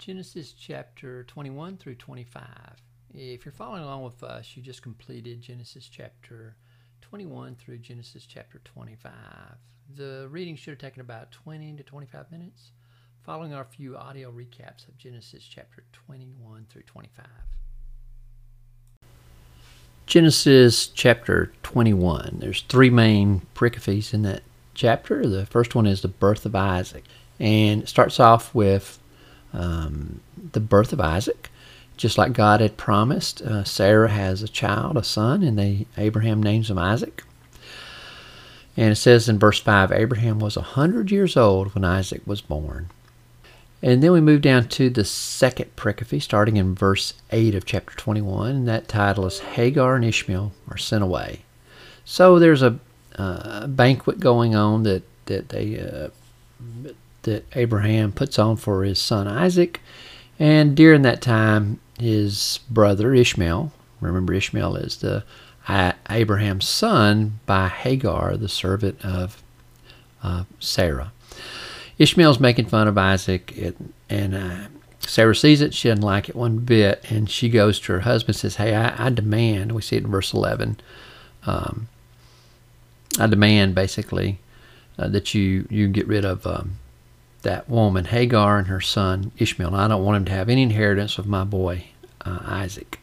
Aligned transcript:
Genesis 0.00 0.54
chapter 0.54 1.24
21 1.24 1.76
through 1.76 1.94
25. 1.94 2.42
If 3.12 3.44
you're 3.44 3.52
following 3.52 3.82
along 3.82 4.02
with 4.02 4.22
us, 4.22 4.56
you 4.56 4.62
just 4.62 4.80
completed 4.80 5.42
Genesis 5.42 5.90
chapter 5.92 6.56
21 7.02 7.54
through 7.56 7.76
Genesis 7.76 8.24
chapter 8.24 8.62
25. 8.64 9.12
The 9.94 10.26
reading 10.30 10.56
should 10.56 10.70
have 10.70 10.78
taken 10.78 11.02
about 11.02 11.32
20 11.32 11.76
to 11.76 11.82
25 11.82 12.32
minutes, 12.32 12.72
following 13.26 13.52
our 13.52 13.66
few 13.66 13.94
audio 13.94 14.32
recaps 14.32 14.88
of 14.88 14.96
Genesis 14.96 15.44
chapter 15.44 15.84
21 15.92 16.64
through 16.70 16.84
25. 16.84 17.26
Genesis 20.06 20.86
chapter 20.86 21.52
21. 21.62 22.38
There's 22.38 22.62
three 22.62 22.88
main 22.88 23.42
pericopes 23.54 24.14
in 24.14 24.22
that 24.22 24.44
chapter. 24.72 25.26
The 25.26 25.44
first 25.44 25.74
one 25.74 25.86
is 25.86 26.00
the 26.00 26.08
birth 26.08 26.46
of 26.46 26.54
Isaac, 26.54 27.04
and 27.38 27.82
it 27.82 27.88
starts 27.90 28.18
off 28.18 28.54
with 28.54 28.98
um, 29.52 30.20
the 30.52 30.60
birth 30.60 30.92
of 30.92 31.00
Isaac. 31.00 31.50
Just 31.96 32.16
like 32.16 32.32
God 32.32 32.60
had 32.60 32.78
promised, 32.78 33.42
uh, 33.42 33.62
Sarah 33.64 34.08
has 34.10 34.42
a 34.42 34.48
child, 34.48 34.96
a 34.96 35.04
son, 35.04 35.42
and 35.42 35.58
they 35.58 35.86
Abraham 35.98 36.42
names 36.42 36.70
him 36.70 36.78
Isaac. 36.78 37.22
And 38.76 38.92
it 38.92 38.96
says 38.96 39.28
in 39.28 39.38
verse 39.38 39.60
5 39.60 39.92
Abraham 39.92 40.38
was 40.38 40.56
a 40.56 40.60
100 40.60 41.10
years 41.10 41.36
old 41.36 41.74
when 41.74 41.84
Isaac 41.84 42.22
was 42.26 42.40
born. 42.40 42.88
And 43.82 44.02
then 44.02 44.12
we 44.12 44.20
move 44.20 44.42
down 44.42 44.68
to 44.68 44.90
the 44.90 45.04
second 45.04 45.74
pericope, 45.76 46.22
starting 46.22 46.56
in 46.56 46.74
verse 46.74 47.14
8 47.30 47.54
of 47.54 47.64
chapter 47.64 47.96
21. 47.96 48.50
And 48.50 48.68
that 48.68 48.88
title 48.88 49.26
is 49.26 49.40
Hagar 49.40 49.96
and 49.96 50.04
Ishmael 50.04 50.52
are 50.68 50.76
sent 50.76 51.02
away. 51.02 51.40
So 52.04 52.38
there's 52.38 52.62
a 52.62 52.78
uh, 53.16 53.66
banquet 53.66 54.20
going 54.20 54.54
on 54.54 54.82
that, 54.82 55.02
that 55.26 55.48
they 55.48 55.78
uh, 55.78 56.08
that 57.22 57.44
Abraham 57.54 58.12
puts 58.12 58.38
on 58.38 58.56
for 58.56 58.84
his 58.84 58.98
son 58.98 59.26
Isaac. 59.28 59.80
And 60.38 60.74
during 60.74 61.02
that 61.02 61.20
time, 61.20 61.80
his 61.98 62.60
brother 62.70 63.14
Ishmael, 63.14 63.72
remember 64.00 64.32
Ishmael 64.32 64.76
is 64.76 64.96
the 64.96 65.24
Abraham's 66.08 66.68
son 66.68 67.40
by 67.46 67.68
Hagar, 67.68 68.36
the 68.36 68.48
servant 68.48 69.04
of 69.04 69.42
uh, 70.22 70.44
Sarah. 70.58 71.12
Ishmael's 71.98 72.40
making 72.40 72.66
fun 72.66 72.88
of 72.88 72.96
Isaac, 72.96 73.56
and, 73.56 73.92
and 74.08 74.34
uh, 74.34 74.66
Sarah 75.00 75.36
sees 75.36 75.60
it. 75.60 75.74
She 75.74 75.88
doesn't 75.88 76.04
like 76.04 76.28
it 76.28 76.34
one 76.34 76.58
bit, 76.58 77.04
and 77.10 77.28
she 77.28 77.48
goes 77.48 77.78
to 77.80 77.92
her 77.92 78.00
husband 78.00 78.36
and 78.36 78.40
says, 78.40 78.56
Hey, 78.56 78.74
I, 78.74 79.06
I 79.06 79.10
demand, 79.10 79.72
we 79.72 79.82
see 79.82 79.96
it 79.96 80.04
in 80.04 80.10
verse 80.10 80.32
11, 80.32 80.78
um, 81.46 81.88
I 83.18 83.26
demand 83.26 83.74
basically 83.74 84.38
uh, 84.98 85.08
that 85.08 85.34
you, 85.34 85.66
you 85.70 85.88
get 85.88 86.06
rid 86.06 86.24
of 86.24 86.46
um, 86.46 86.78
that 87.42 87.68
woman, 87.68 88.06
Hagar, 88.06 88.58
and 88.58 88.68
her 88.68 88.80
son 88.80 89.32
Ishmael. 89.38 89.74
I 89.74 89.88
don't 89.88 90.04
want 90.04 90.16
him 90.18 90.24
to 90.26 90.32
have 90.32 90.48
any 90.48 90.62
inheritance 90.62 91.18
of 91.18 91.26
my 91.26 91.44
boy 91.44 91.86
uh, 92.24 92.40
Isaac. 92.44 93.00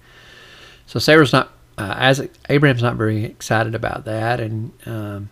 So 0.85 0.99
Sarah's 0.99 1.33
not 1.33 1.51
uh, 1.77 1.93
Isaac. 1.97 2.31
Abraham's 2.49 2.83
not 2.83 2.95
very 2.95 3.23
excited 3.25 3.75
about 3.75 4.05
that, 4.05 4.39
and 4.39 4.71
um, 4.85 5.29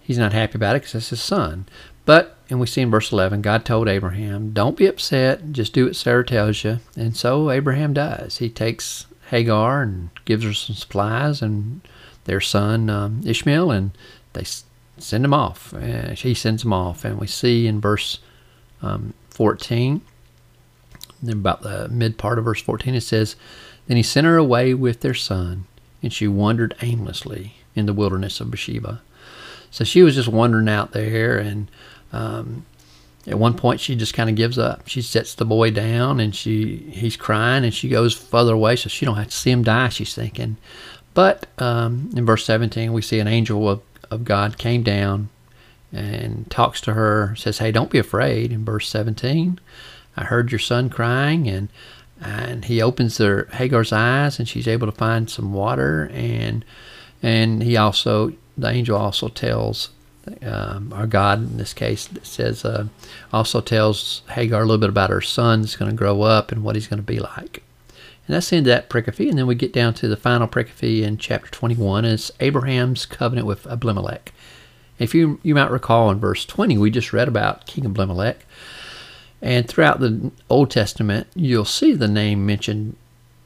he's 0.00 0.18
not 0.18 0.32
happy 0.32 0.56
about 0.56 0.76
it 0.76 0.82
because 0.82 0.94
it's 0.94 1.10
his 1.10 1.22
son. 1.22 1.66
But 2.04 2.36
and 2.50 2.60
we 2.60 2.66
see 2.66 2.82
in 2.82 2.90
verse 2.90 3.10
11, 3.10 3.42
God 3.42 3.64
told 3.64 3.88
Abraham, 3.88 4.50
"Don't 4.52 4.76
be 4.76 4.86
upset. 4.86 5.52
Just 5.52 5.72
do 5.72 5.86
what 5.86 5.96
Sarah 5.96 6.24
tells 6.24 6.62
you." 6.64 6.80
And 6.96 7.16
so 7.16 7.50
Abraham 7.50 7.94
does. 7.94 8.38
He 8.38 8.50
takes 8.50 9.06
Hagar 9.30 9.82
and 9.82 10.10
gives 10.24 10.44
her 10.44 10.52
some 10.52 10.76
supplies 10.76 11.40
and 11.40 11.80
their 12.24 12.40
son 12.40 12.90
um, 12.90 13.22
Ishmael, 13.24 13.70
and 13.70 13.90
they 14.32 14.44
send 14.98 15.24
him 15.24 15.34
off. 15.34 15.72
And 15.72 16.18
he 16.18 16.34
sends 16.34 16.64
him 16.64 16.72
off, 16.72 17.04
and 17.04 17.18
we 17.18 17.26
see 17.26 17.66
in 17.66 17.80
verse 17.80 18.20
um, 18.84 19.14
14, 19.30 20.00
about 21.28 21.62
the 21.62 21.88
mid 21.88 22.18
part 22.18 22.38
of 22.38 22.44
verse 22.44 22.60
14, 22.60 22.94
it 22.94 23.00
says, 23.00 23.36
Then 23.86 23.96
he 23.96 24.02
sent 24.02 24.26
her 24.26 24.36
away 24.36 24.74
with 24.74 25.00
their 25.00 25.14
son, 25.14 25.64
and 26.02 26.12
she 26.12 26.28
wandered 26.28 26.74
aimlessly 26.82 27.54
in 27.74 27.86
the 27.86 27.92
wilderness 27.92 28.40
of 28.40 28.50
Beersheba. 28.50 29.00
So 29.70 29.84
she 29.84 30.02
was 30.02 30.14
just 30.14 30.28
wandering 30.28 30.68
out 30.68 30.92
there, 30.92 31.38
and 31.38 31.70
um, 32.12 32.64
at 33.26 33.38
one 33.38 33.54
point 33.54 33.80
she 33.80 33.96
just 33.96 34.14
kind 34.14 34.30
of 34.30 34.36
gives 34.36 34.58
up. 34.58 34.86
She 34.86 35.02
sets 35.02 35.34
the 35.34 35.44
boy 35.44 35.70
down, 35.70 36.20
and 36.20 36.34
she 36.34 36.76
he's 36.92 37.16
crying, 37.16 37.64
and 37.64 37.74
she 37.74 37.88
goes 37.88 38.14
further 38.14 38.54
away 38.54 38.76
so 38.76 38.88
she 38.88 39.06
don't 39.06 39.16
have 39.16 39.28
to 39.28 39.36
see 39.36 39.50
him 39.50 39.64
die. 39.64 39.88
She's 39.88 40.14
thinking, 40.14 40.58
but 41.14 41.46
um, 41.58 42.10
in 42.14 42.26
verse 42.26 42.44
17 42.44 42.92
we 42.92 43.02
see 43.02 43.18
an 43.18 43.28
angel 43.28 43.68
of, 43.68 43.82
of 44.10 44.24
God 44.24 44.58
came 44.58 44.82
down 44.82 45.30
and 45.94 46.50
talks 46.50 46.80
to 46.82 46.94
her, 46.94 47.34
says, 47.36 47.58
Hey, 47.58 47.72
don't 47.72 47.90
be 47.90 47.98
afraid. 47.98 48.52
In 48.52 48.64
verse 48.64 48.88
17, 48.88 49.60
I 50.16 50.24
heard 50.24 50.52
your 50.52 50.58
son 50.58 50.90
crying, 50.90 51.48
and 51.48 51.68
and 52.20 52.64
he 52.64 52.80
opens 52.80 53.18
their 53.18 53.46
Hagar's 53.46 53.92
eyes, 53.92 54.38
and 54.38 54.48
she's 54.48 54.68
able 54.68 54.86
to 54.86 54.92
find 54.92 55.28
some 55.28 55.52
water, 55.52 56.10
and 56.12 56.64
and 57.22 57.62
he 57.62 57.76
also 57.76 58.32
the 58.56 58.68
angel 58.68 58.96
also 58.96 59.28
tells 59.28 59.90
um, 60.42 60.92
our 60.92 61.06
God 61.06 61.38
in 61.38 61.56
this 61.58 61.74
case 61.74 62.08
says 62.22 62.64
uh, 62.64 62.86
also 63.32 63.60
tells 63.60 64.22
Hagar 64.30 64.62
a 64.62 64.64
little 64.64 64.78
bit 64.78 64.88
about 64.88 65.10
her 65.10 65.20
son 65.20 65.60
that's 65.60 65.76
going 65.76 65.90
to 65.90 65.96
grow 65.96 66.22
up 66.22 66.52
and 66.52 66.62
what 66.62 66.76
he's 66.76 66.86
going 66.86 66.98
to 66.98 67.02
be 67.02 67.18
like. 67.18 67.62
And 68.26 68.34
that's 68.34 68.48
the 68.48 68.56
end 68.56 68.66
of 68.66 68.70
that 68.70 68.88
pericope. 68.88 69.28
And 69.28 69.38
then 69.38 69.46
we 69.46 69.54
get 69.54 69.72
down 69.72 69.92
to 69.94 70.08
the 70.08 70.16
final 70.16 70.48
pericope 70.48 71.02
in 71.02 71.18
chapter 71.18 71.50
21. 71.50 72.06
And 72.06 72.14
it's 72.14 72.32
Abraham's 72.40 73.04
covenant 73.04 73.46
with 73.46 73.66
Abimelech. 73.66 74.32
If 75.04 75.14
you, 75.14 75.38
you 75.42 75.54
might 75.54 75.70
recall 75.70 76.10
in 76.10 76.18
verse 76.18 76.44
20, 76.44 76.78
we 76.78 76.90
just 76.90 77.12
read 77.12 77.28
about 77.28 77.66
King 77.66 77.84
Abimelech. 77.84 78.44
And 79.42 79.68
throughout 79.68 80.00
the 80.00 80.32
Old 80.48 80.70
Testament, 80.70 81.26
you'll 81.34 81.66
see 81.66 81.92
the 81.92 82.08
name 82.08 82.46
mentioned 82.46 82.96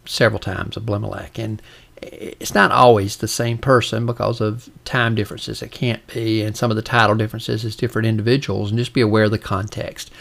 several 0.07 0.39
times, 0.39 0.77
Abimelech. 0.77 1.39
And 1.39 1.61
it's 2.01 2.55
not 2.55 2.71
always 2.71 3.17
the 3.17 3.27
same 3.27 3.59
person 3.59 4.07
because 4.07 4.41
of 4.41 4.71
time 4.85 5.17
differences. 5.17 5.61
It 5.61 5.73
can't 5.73 6.07
be. 6.07 6.43
And 6.43 6.57
some 6.57 6.71
of 6.71 6.77
the 6.77 6.83
title 6.83 7.17
differences 7.17 7.65
is 7.65 7.75
different 7.75 8.07
individuals. 8.07 8.71
And 8.71 8.79
just 8.79 8.93
be 8.93 9.01
aware 9.01 9.25
of 9.25 9.33
the 9.33 9.39
context. 9.39 10.13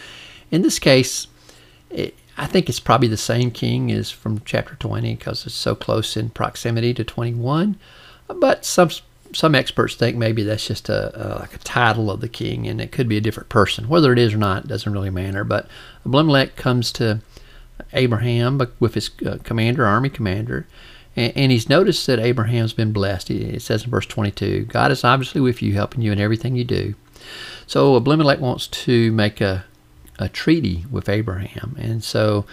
In 0.50 0.64
this 0.64 0.80
case, 0.80 1.28
it, 1.92 2.16
I 2.38 2.48
think 2.48 2.70
it's 2.70 2.80
probably 2.80 3.08
the 3.08 3.18
same 3.18 3.52
king 3.52 3.92
as 3.92 4.10
from 4.10 4.42
chapter 4.46 4.76
20 4.76 5.16
because 5.16 5.46
it's 5.46 5.56
so 5.56 5.76
close 5.76 6.18
in 6.18 6.30
proximity 6.30 6.94
to 6.96 7.04
21. 7.04 7.78
But 8.28 8.66
some 8.66 8.90
some 9.34 9.56
experts 9.56 9.96
think 9.96 10.16
maybe 10.18 10.44
that's 10.44 10.68
just 10.68 10.90
a, 10.90 11.12
a, 11.16 11.40
like 11.40 11.54
a 11.54 11.60
title 11.60 12.10
of 12.12 12.22
the 12.22 12.30
king, 12.30 12.68
and 12.68 12.82
it 12.82 12.92
could 12.92 13.08
be 13.08 13.18
a 13.18 13.22
different 13.22 13.50
person. 13.50 13.88
Whether 13.88 14.14
it 14.14 14.20
is 14.20 14.34
or 14.34 14.38
not 14.38 14.68
doesn't 14.68 14.92
really 14.92 15.10
matter. 15.10 15.44
But 15.44 15.68
Abimelech 16.06 16.56
comes 16.56 16.92
to 16.94 17.22
Abraham 17.94 18.62
with 18.80 18.94
his 18.94 19.10
uh, 19.26 19.38
commander, 19.44 19.86
army 19.86 20.10
commander, 20.10 20.68
and, 21.16 21.34
and, 21.36 21.52
he's 21.52 21.70
noticed 21.70 22.06
that 22.08 22.20
Abraham's 22.20 22.74
been 22.74 22.92
blessed. 22.92 23.32
It 23.32 23.62
says 23.62 23.84
in 23.84 23.90
verse 23.90 24.06
22, 24.06 24.66
God 24.66 24.92
is 24.92 25.04
obviously 25.04 25.42
with 25.42 25.62
you, 25.62 25.74
helping 25.74 26.02
you 26.02 26.12
in 26.12 26.20
everything 26.20 26.56
you 26.56 26.64
do. 26.64 26.96
So 27.66 27.96
Abimelech 27.96 28.40
wants 28.40 28.68
to 28.68 29.12
make 29.12 29.42
a, 29.42 29.66
a 30.20 30.30
treaty 30.30 30.86
with 30.92 31.10
Abraham, 31.10 31.76
and 31.80 32.04
so 32.04 32.46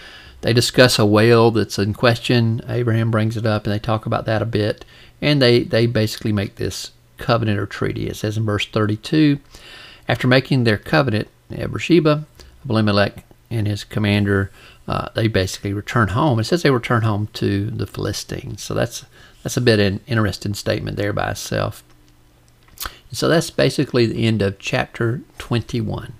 they 0.44 0.52
discuss 0.52 0.98
a 0.98 1.06
whale 1.06 1.50
that's 1.50 1.78
in 1.78 1.94
question. 1.94 2.60
Abraham 2.68 3.10
brings 3.10 3.36
it 3.36 3.46
up, 3.46 3.64
and 3.64 3.72
they 3.72 3.78
talk 3.78 4.04
about 4.04 4.26
that 4.26 4.42
a 4.42 4.46
bit. 4.46 4.84
And 5.24 5.40
they, 5.40 5.62
they 5.62 5.86
basically 5.86 6.32
make 6.32 6.56
this 6.56 6.90
covenant 7.16 7.58
or 7.58 7.64
treaty. 7.64 8.08
It 8.08 8.16
says 8.16 8.36
in 8.36 8.44
verse 8.44 8.66
32 8.66 9.38
After 10.06 10.28
making 10.28 10.64
their 10.64 10.76
covenant 10.76 11.28
at 11.50 11.70
Beersheba, 11.70 12.26
Abimelech 12.62 13.24
and 13.50 13.66
his 13.66 13.84
commander, 13.84 14.50
uh, 14.86 15.08
they 15.14 15.28
basically 15.28 15.72
return 15.72 16.08
home. 16.08 16.38
It 16.38 16.44
says 16.44 16.62
they 16.62 16.70
return 16.70 17.04
home 17.04 17.30
to 17.32 17.70
the 17.70 17.86
Philistines. 17.86 18.62
So 18.62 18.74
that's 18.74 19.06
that's 19.42 19.56
a 19.56 19.62
bit 19.62 19.80
an 19.80 20.00
interesting 20.06 20.52
statement 20.52 20.98
there 20.98 21.14
by 21.14 21.30
itself. 21.30 21.82
So 23.10 23.26
that's 23.26 23.48
basically 23.48 24.04
the 24.04 24.26
end 24.26 24.42
of 24.42 24.58
chapter 24.58 25.22
21. 25.38 26.12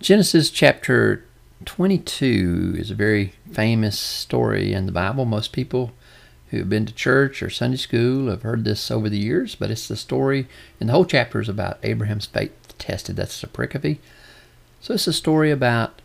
Genesis 0.00 0.48
chapter 0.48 1.26
22 1.66 2.76
is 2.78 2.90
a 2.90 2.94
very 2.94 3.34
famous 3.52 3.98
story 3.98 4.72
in 4.72 4.86
the 4.86 4.92
Bible. 4.92 5.26
Most 5.26 5.52
people 5.52 5.92
who 6.50 6.58
have 6.58 6.68
been 6.68 6.86
to 6.86 6.94
church 6.94 7.42
or 7.42 7.50
Sunday 7.50 7.76
school 7.76 8.28
have 8.28 8.42
heard 8.42 8.64
this 8.64 8.90
over 8.90 9.08
the 9.08 9.18
years, 9.18 9.54
but 9.54 9.70
it's 9.70 9.88
the 9.88 9.96
story, 9.96 10.48
and 10.78 10.88
the 10.88 10.92
whole 10.92 11.04
chapter 11.04 11.40
is 11.40 11.48
about 11.48 11.78
Abraham's 11.82 12.26
faith 12.26 12.52
tested. 12.78 13.16
That's 13.16 13.40
the 13.40 13.46
pericope. 13.46 13.98
So 14.80 14.94
it's 14.94 15.06
a 15.06 15.12
story 15.12 15.50
about 15.50 16.00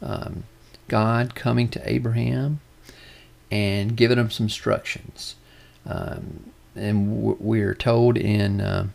um, 0.00 0.44
God 0.88 1.34
coming 1.34 1.68
to 1.70 1.90
Abraham 1.90 2.60
and 3.50 3.96
giving 3.96 4.18
him 4.18 4.30
some 4.30 4.44
instructions. 4.44 5.36
Um, 5.84 6.50
and 6.74 7.38
we're 7.38 7.74
told 7.74 8.16
in 8.16 8.60
uh, 8.60 8.88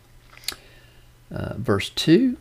uh, 1.30 1.54
verse 1.58 1.90
2 1.90 2.38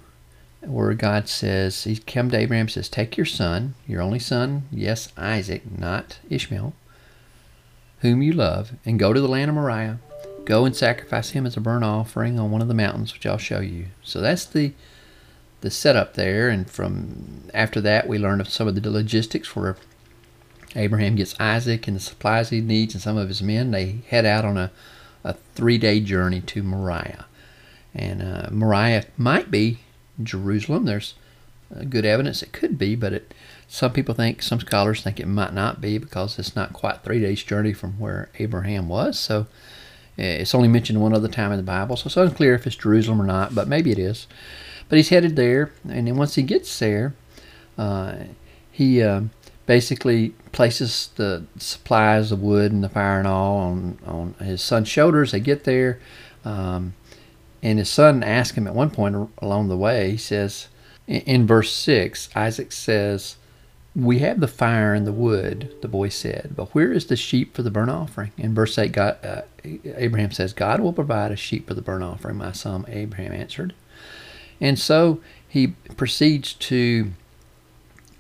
where 0.62 0.94
God 0.94 1.29
says, 1.29 1.85
He 1.85 1.97
come 1.97 2.31
to 2.31 2.38
Abraham 2.38 2.69
says, 2.69 2.88
Take 2.88 3.17
your 3.17 3.26
son, 3.26 3.75
your 3.87 4.00
only 4.00 4.19
son, 4.19 4.64
yes, 4.73 5.12
Isaac, 5.17 5.62
not 5.79 6.19
Ishmael, 6.29 6.75
whom 8.00 8.22
you 8.22 8.32
love, 8.32 8.72
and 8.84 8.98
go 8.98 9.12
to 9.12 9.20
the 9.20 9.28
land 9.28 9.48
of 9.48 9.54
Moriah. 9.54 9.98
Go 10.44 10.64
and 10.64 10.76
sacrifice 10.76 11.31
him 11.31 11.44
as 11.44 11.56
a 11.56 11.60
burnt 11.60 11.84
offering 11.84 12.38
on 12.38 12.50
one 12.50 12.62
of 12.62 12.69
the 12.69 12.75
mountains 12.75 13.12
which 13.12 13.26
I'll 13.26 13.38
show 13.38 13.60
you. 13.60 13.87
So 14.02 14.20
that's 14.20 14.44
the 14.44 14.72
the 15.62 15.70
setup 15.70 16.14
there, 16.14 16.48
and 16.48 16.70
from 16.70 17.48
after 17.54 17.81
that 17.81 18.06
we 18.06 18.19
learn 18.19 18.40
of 18.40 18.48
some 18.48 18.69
of 18.69 18.81
the 18.81 18.90
logistics 18.90 19.56
where 19.56 19.76
Abraham 20.76 21.16
gets 21.16 21.34
Isaac 21.40 21.88
and 21.88 21.96
the 21.96 22.00
supplies 22.00 22.50
he 22.50 22.60
needs 22.60 22.94
and 22.94 23.02
some 23.02 23.16
of 23.16 23.28
his 23.28 23.43
men. 23.43 23.70
They 23.70 23.99
head 24.08 24.26
out 24.26 24.44
on 24.44 24.56
a, 24.56 24.70
a 25.25 25.32
three 25.54 25.78
day 25.78 26.00
journey 26.00 26.40
to 26.42 26.62
Moriah. 26.62 27.25
And 27.94 28.22
uh, 28.22 28.49
Moriah 28.50 29.06
might 29.16 29.50
be 29.50 29.78
Jerusalem. 30.22 30.84
There's 30.84 31.14
uh, 31.75 31.84
good 31.84 32.04
evidence 32.04 32.42
it 32.42 32.52
could 32.52 32.78
be, 32.78 32.94
but 32.94 33.14
it, 33.14 33.34
some 33.68 33.92
people 33.92 34.14
think, 34.14 34.42
some 34.42 34.60
scholars 34.60 35.02
think 35.02 35.18
it 35.18 35.26
might 35.26 35.52
not 35.52 35.80
be 35.80 35.98
because 35.98 36.38
it's 36.38 36.54
not 36.54 36.72
quite 36.72 37.02
three 37.02 37.20
days' 37.20 37.42
journey 37.42 37.72
from 37.72 37.98
where 37.98 38.28
Abraham 38.38 38.88
was. 38.88 39.18
So 39.18 39.46
eh, 40.18 40.36
it's 40.36 40.54
only 40.54 40.68
mentioned 40.68 41.00
one 41.00 41.14
other 41.14 41.28
time 41.28 41.50
in 41.50 41.56
the 41.56 41.64
Bible, 41.64 41.96
so 41.96 42.06
it's 42.06 42.16
unclear 42.16 42.54
if 42.54 42.66
it's 42.66 42.76
Jerusalem 42.76 43.20
or 43.20 43.26
not, 43.26 43.54
but 43.54 43.68
maybe 43.68 43.90
it 43.90 43.98
is. 43.98 44.26
But 44.88 44.96
he's 44.96 45.08
headed 45.08 45.34
there, 45.34 45.72
and 45.88 46.06
then 46.06 46.16
once 46.16 46.36
he 46.36 46.42
gets 46.42 46.78
there, 46.78 47.14
uh, 47.76 48.14
he 48.70 49.02
uh, 49.02 49.22
basically 49.66 50.30
places 50.52 51.10
the 51.16 51.44
supplies, 51.58 52.30
the 52.30 52.36
wood 52.36 52.70
and 52.70 52.84
the 52.84 52.88
fire 52.88 53.18
and 53.18 53.26
all 53.26 53.56
on, 53.56 53.98
on 54.06 54.34
his 54.34 54.62
son's 54.62 54.88
shoulders. 54.88 55.32
They 55.32 55.40
get 55.40 55.64
there, 55.64 55.98
um, 56.44 56.94
and 57.64 57.80
his 57.80 57.88
son 57.88 58.22
asks 58.22 58.56
him 58.56 58.68
at 58.68 58.74
one 58.76 58.90
point 58.90 59.28
along 59.38 59.68
the 59.68 59.76
way, 59.76 60.12
he 60.12 60.16
says, 60.16 60.68
in, 61.08 61.22
in 61.22 61.46
verse 61.48 61.72
6, 61.72 62.28
Isaac 62.36 62.70
says, 62.70 63.36
we 63.96 64.19
have 64.19 64.40
the 64.40 64.48
fire 64.48 64.93
and 64.93 65.06
the 65.06 65.12
wood, 65.12 65.75
the 65.81 65.88
boy 65.88 66.10
said, 66.10 66.52
but 66.54 66.75
where 66.75 66.93
is 66.93 67.06
the 67.06 67.16
sheep 67.16 67.54
for 67.54 67.62
the 67.62 67.70
burnt 67.70 67.90
offering? 67.90 68.31
In 68.37 68.54
verse 68.54 68.76
8, 68.76 68.93
God, 68.93 69.25
uh, 69.25 69.43
Abraham 69.64 70.32
says, 70.32 70.52
God 70.52 70.81
will 70.81 70.93
provide 70.93 71.32
a 71.32 71.37
sheep 71.37 71.66
for 71.66 71.72
the 71.72 71.81
burnt 71.81 72.04
offering, 72.04 72.37
my 72.37 72.52
son 72.52 72.84
Abraham 72.88 73.32
answered. 73.32 73.75
And 74.60 74.78
so 74.78 75.20
he 75.48 75.69
proceeds 75.96 76.52
to 76.52 77.12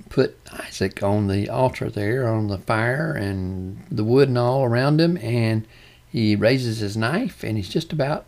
put 0.08 0.38
Isaac 0.50 1.02
on 1.02 1.26
the 1.26 1.50
altar 1.50 1.90
there, 1.90 2.26
on 2.26 2.46
the 2.46 2.58
fire 2.58 3.12
and 3.12 3.84
the 3.90 4.04
wood 4.04 4.28
and 4.28 4.38
all 4.38 4.64
around 4.64 4.98
him, 4.98 5.18
and 5.18 5.66
he 6.08 6.34
raises 6.34 6.78
his 6.78 6.96
knife 6.96 7.44
and 7.44 7.58
he's 7.58 7.68
just 7.68 7.92
about 7.92 8.24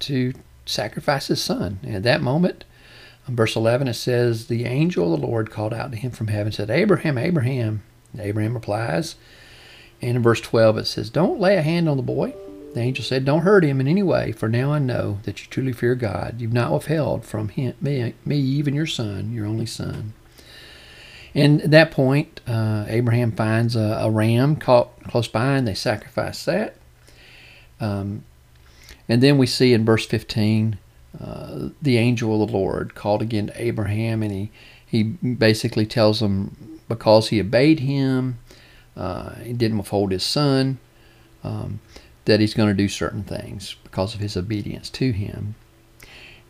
to 0.00 0.32
sacrifice 0.64 1.28
his 1.28 1.40
son. 1.40 1.78
And 1.84 1.94
at 1.94 2.02
that 2.02 2.22
moment, 2.22 2.64
verse 3.28 3.56
11, 3.56 3.88
it 3.88 3.94
says, 3.94 4.46
The 4.46 4.64
angel 4.64 5.12
of 5.12 5.20
the 5.20 5.26
Lord 5.26 5.50
called 5.50 5.74
out 5.74 5.90
to 5.90 5.96
him 5.96 6.10
from 6.10 6.28
heaven, 6.28 6.52
said, 6.52 6.70
Abraham, 6.70 7.18
Abraham. 7.18 7.82
And 8.12 8.20
Abraham 8.20 8.54
replies. 8.54 9.16
And 10.00 10.16
in 10.16 10.22
verse 10.22 10.40
12, 10.40 10.78
it 10.78 10.86
says, 10.86 11.10
Don't 11.10 11.40
lay 11.40 11.56
a 11.56 11.62
hand 11.62 11.88
on 11.88 11.96
the 11.96 12.02
boy. 12.02 12.34
The 12.74 12.80
angel 12.80 13.04
said, 13.04 13.24
Don't 13.24 13.42
hurt 13.42 13.64
him 13.64 13.80
in 13.80 13.88
any 13.88 14.02
way, 14.02 14.32
for 14.32 14.48
now 14.48 14.72
I 14.72 14.78
know 14.78 15.18
that 15.24 15.40
you 15.40 15.48
truly 15.48 15.72
fear 15.72 15.94
God. 15.94 16.40
You've 16.40 16.52
not 16.52 16.72
withheld 16.72 17.24
from 17.24 17.48
him, 17.48 17.74
me, 17.80 18.14
me 18.24 18.36
even 18.36 18.74
your 18.74 18.86
son, 18.86 19.32
your 19.32 19.46
only 19.46 19.66
son. 19.66 20.12
And 21.34 21.62
at 21.62 21.70
that 21.70 21.90
point, 21.90 22.40
uh, 22.46 22.86
Abraham 22.88 23.32
finds 23.32 23.76
a, 23.76 23.98
a, 24.02 24.10
ram 24.10 24.56
caught 24.56 25.02
close 25.04 25.28
by, 25.28 25.56
and 25.56 25.68
they 25.68 25.74
sacrifice 25.74 26.44
that. 26.46 26.76
Um, 27.78 28.24
and 29.08 29.22
then 29.22 29.36
we 29.36 29.46
see 29.46 29.72
in 29.72 29.84
verse 29.84 30.06
15 30.06 30.78
the 31.18 31.98
angel 31.98 32.42
of 32.42 32.50
the 32.50 32.56
Lord 32.56 32.94
called 32.94 33.22
again 33.22 33.48
to 33.48 33.62
Abraham, 33.62 34.22
and 34.22 34.32
he, 34.32 34.50
he 34.84 35.02
basically 35.02 35.86
tells 35.86 36.20
him 36.20 36.80
because 36.88 37.28
he 37.28 37.40
obeyed 37.40 37.80
him, 37.80 38.38
uh, 38.96 39.34
he 39.36 39.52
didn't 39.52 39.78
withhold 39.78 40.12
his 40.12 40.22
son, 40.22 40.78
um, 41.42 41.80
that 42.24 42.40
he's 42.40 42.54
going 42.54 42.68
to 42.68 42.74
do 42.74 42.88
certain 42.88 43.22
things 43.22 43.76
because 43.84 44.14
of 44.14 44.20
his 44.20 44.36
obedience 44.36 44.90
to 44.90 45.12
him. 45.12 45.54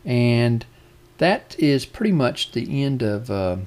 And 0.05 0.65
that 1.17 1.55
is 1.59 1.85
pretty 1.85 2.11
much 2.11 2.51
the 2.51 2.83
end 2.83 3.01
of 3.01 3.29
uh, 3.29 3.57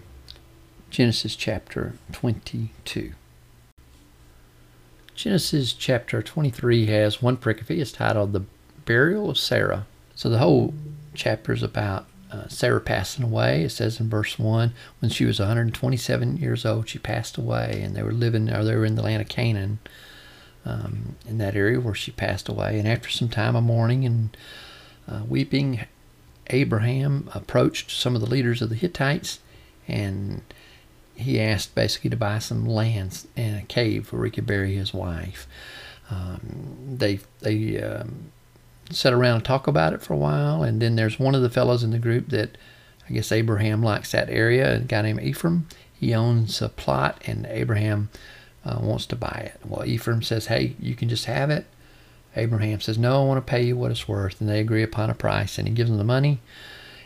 Genesis 0.90 1.36
chapter 1.36 1.94
22. 2.12 3.12
Genesis 5.14 5.72
chapter 5.72 6.22
23 6.22 6.86
has 6.86 7.20
one 7.20 7.36
pericope. 7.36 7.78
It's 7.78 7.92
titled 7.92 8.32
The 8.32 8.44
Burial 8.86 9.28
of 9.28 9.38
Sarah. 9.38 9.86
So 10.20 10.28
the 10.28 10.36
whole 10.36 10.74
chapter 11.14 11.50
is 11.50 11.62
about 11.62 12.04
uh, 12.30 12.46
Sarah 12.46 12.82
passing 12.82 13.24
away. 13.24 13.62
It 13.62 13.70
says 13.70 13.98
in 13.98 14.10
verse 14.10 14.38
1 14.38 14.74
when 14.98 15.10
she 15.10 15.24
was 15.24 15.38
127 15.38 16.36
years 16.36 16.66
old, 16.66 16.90
she 16.90 16.98
passed 16.98 17.38
away, 17.38 17.80
and 17.82 17.96
they 17.96 18.02
were 18.02 18.12
living, 18.12 18.50
or 18.50 18.62
they 18.62 18.76
were 18.76 18.84
in 18.84 18.96
the 18.96 19.02
land 19.02 19.22
of 19.22 19.30
Canaan, 19.30 19.78
um, 20.66 21.16
in 21.26 21.38
that 21.38 21.56
area 21.56 21.80
where 21.80 21.94
she 21.94 22.10
passed 22.10 22.50
away. 22.50 22.78
And 22.78 22.86
after 22.86 23.08
some 23.08 23.30
time 23.30 23.56
of 23.56 23.64
mourning 23.64 24.04
and 24.04 24.36
uh, 25.08 25.22
weeping, 25.26 25.86
Abraham 26.48 27.30
approached 27.32 27.90
some 27.90 28.14
of 28.14 28.20
the 28.20 28.28
leaders 28.28 28.60
of 28.60 28.68
the 28.68 28.74
Hittites 28.74 29.38
and 29.88 30.42
he 31.14 31.40
asked 31.40 31.74
basically 31.74 32.10
to 32.10 32.16
buy 32.16 32.40
some 32.40 32.66
lands 32.66 33.26
and 33.38 33.56
a 33.56 33.62
cave 33.62 34.12
where 34.12 34.26
he 34.26 34.30
could 34.30 34.46
bury 34.46 34.74
his 34.74 34.92
wife. 34.92 35.46
Um, 36.10 36.96
they 36.98 37.20
they 37.40 37.82
um, 37.82 38.32
sat 38.90 39.12
around 39.12 39.36
and 39.36 39.44
talk 39.44 39.66
about 39.66 39.92
it 39.92 40.02
for 40.02 40.14
a 40.14 40.18
while, 40.18 40.62
and 40.62 40.80
then 40.80 40.96
there's 40.96 41.18
one 41.18 41.34
of 41.34 41.42
the 41.42 41.50
fellows 41.50 41.82
in 41.82 41.90
the 41.90 41.98
group 41.98 42.28
that 42.28 42.56
I 43.08 43.12
guess 43.12 43.32
Abraham 43.32 43.82
likes 43.82 44.12
that 44.12 44.30
area, 44.30 44.76
a 44.76 44.80
guy 44.80 45.02
named 45.02 45.22
Ephraim. 45.22 45.66
He 45.92 46.14
owns 46.14 46.62
a 46.62 46.68
plot, 46.68 47.22
and 47.26 47.46
Abraham 47.46 48.10
uh, 48.64 48.78
wants 48.80 49.06
to 49.06 49.16
buy 49.16 49.52
it. 49.54 49.60
Well, 49.64 49.86
Ephraim 49.86 50.22
says, 50.22 50.46
"Hey, 50.46 50.76
you 50.78 50.94
can 50.94 51.08
just 51.08 51.26
have 51.26 51.50
it." 51.50 51.66
Abraham 52.36 52.80
says, 52.80 52.98
"No, 52.98 53.22
I 53.22 53.26
want 53.26 53.44
to 53.44 53.50
pay 53.50 53.62
you 53.62 53.76
what 53.76 53.90
it's 53.90 54.08
worth," 54.08 54.40
and 54.40 54.48
they 54.48 54.60
agree 54.60 54.82
upon 54.82 55.10
a 55.10 55.14
price, 55.14 55.58
and 55.58 55.66
he 55.66 55.74
gives 55.74 55.90
them 55.90 55.98
the 55.98 56.04
money 56.04 56.40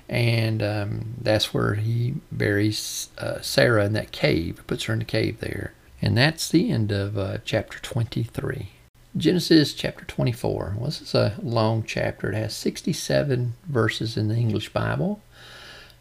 and 0.08 0.62
um, 0.62 1.14
that's 1.20 1.54
where 1.54 1.74
he 1.74 2.14
buries 2.30 3.08
uh, 3.18 3.40
Sarah 3.40 3.86
in 3.86 3.94
that 3.94 4.12
cave, 4.12 4.62
puts 4.66 4.84
her 4.84 4.92
in 4.92 4.98
the 4.98 5.04
cave 5.04 5.40
there. 5.40 5.72
And 6.02 6.16
that's 6.16 6.48
the 6.48 6.70
end 6.70 6.92
of 6.92 7.16
uh, 7.16 7.38
chapter 7.44 7.78
23. 7.78 8.70
Genesis 9.16 9.74
chapter 9.74 10.04
24. 10.06 10.74
Well, 10.76 10.86
this 10.86 11.00
is 11.00 11.14
a 11.14 11.36
long 11.40 11.84
chapter. 11.84 12.32
It 12.32 12.34
has 12.34 12.54
67 12.54 13.54
verses 13.66 14.16
in 14.16 14.26
the 14.26 14.34
English 14.34 14.72
Bible. 14.72 15.20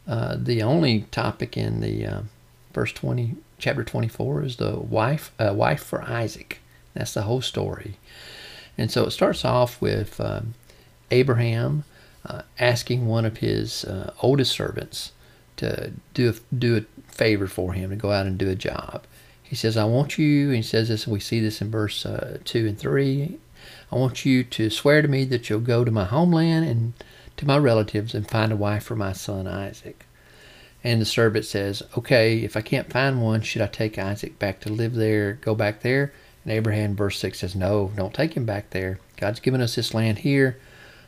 Uh, 0.08 0.36
the 0.38 0.64
only 0.64 1.02
topic 1.12 1.56
in 1.56 1.82
the 1.82 2.06
uh, 2.06 2.22
verse 2.74 2.92
20, 2.92 3.36
chapter 3.60 3.84
24, 3.84 4.44
is 4.44 4.56
the 4.56 4.78
wife, 4.78 5.32
uh, 5.38 5.54
wife 5.54 5.84
for 5.84 6.02
Isaac. 6.02 6.60
That's 6.96 7.14
the 7.14 7.22
whole 7.22 7.42
story. 7.42 7.98
And 8.80 8.90
so 8.90 9.06
it 9.06 9.12
starts 9.12 9.46
off 9.46 9.80
with 9.80 10.20
um, 10.20 10.56
Abraham 11.12 11.84
uh, 12.26 12.42
asking 12.58 13.06
one 13.06 13.26
of 13.26 13.38
his 13.38 13.86
uh, 13.86 14.12
oldest 14.22 14.52
servants 14.52 15.12
to 15.58 15.94
do 16.16 16.30
a, 16.30 16.56
do 16.56 16.78
a 16.78 17.12
favor 17.12 17.46
for 17.46 17.74
him 17.74 17.92
to 17.92 17.96
go 17.96 18.12
out 18.12 18.26
and 18.26 18.40
do 18.40 18.50
a 18.50 18.56
job. 18.56 19.04
He 19.54 19.58
says, 19.58 19.78
I 19.78 19.86
want 19.86 20.18
you, 20.18 20.48
and 20.48 20.56
he 20.56 20.62
says 20.64 20.88
this, 20.88 21.04
and 21.06 21.14
we 21.14 21.20
see 21.20 21.40
this 21.40 21.62
in 21.62 21.70
verse 21.70 22.08
uh, 22.08 22.40
2 22.44 22.66
and 22.66 22.76
3. 22.76 23.38
I 23.92 23.96
want 23.96 24.26
you 24.26 24.44
to 24.44 24.72
swear 24.72 25.04
to 25.04 25.08
me 25.08 25.26
that 25.26 25.48
you'll 25.48 25.60
go 25.60 25.86
to 25.86 25.92
my 25.92 26.06
homeland 26.06 26.66
and 26.66 26.94
to 27.38 27.46
my 27.46 27.60
relatives 27.60 28.16
and 28.16 28.28
find 28.28 28.52
a 28.52 28.56
wife 28.56 28.84
for 28.84 28.96
my 28.96 29.14
son 29.14 29.46
Isaac. 29.46 30.08
And 30.84 31.00
the 31.00 31.06
servant 31.06 31.46
says, 31.46 31.84
Okay, 31.96 32.40
if 32.40 32.58
I 32.58 32.62
can't 32.62 32.92
find 32.92 33.22
one, 33.22 33.44
should 33.44 33.62
I 33.62 33.68
take 33.68 34.00
Isaac 34.00 34.40
back 34.40 34.60
to 34.62 34.74
live 34.74 34.96
there, 34.96 35.34
go 35.34 35.54
back 35.54 35.82
there? 35.82 36.12
And 36.44 36.52
Abraham, 36.52 36.96
verse 36.96 37.20
6 37.20 37.38
says, 37.38 37.56
No, 37.56 37.92
don't 37.96 38.12
take 38.12 38.36
him 38.36 38.46
back 38.48 38.72
there. 38.72 38.98
God's 39.18 39.40
given 39.40 39.62
us 39.62 39.76
this 39.76 39.94
land 39.94 40.18
here. 40.18 40.58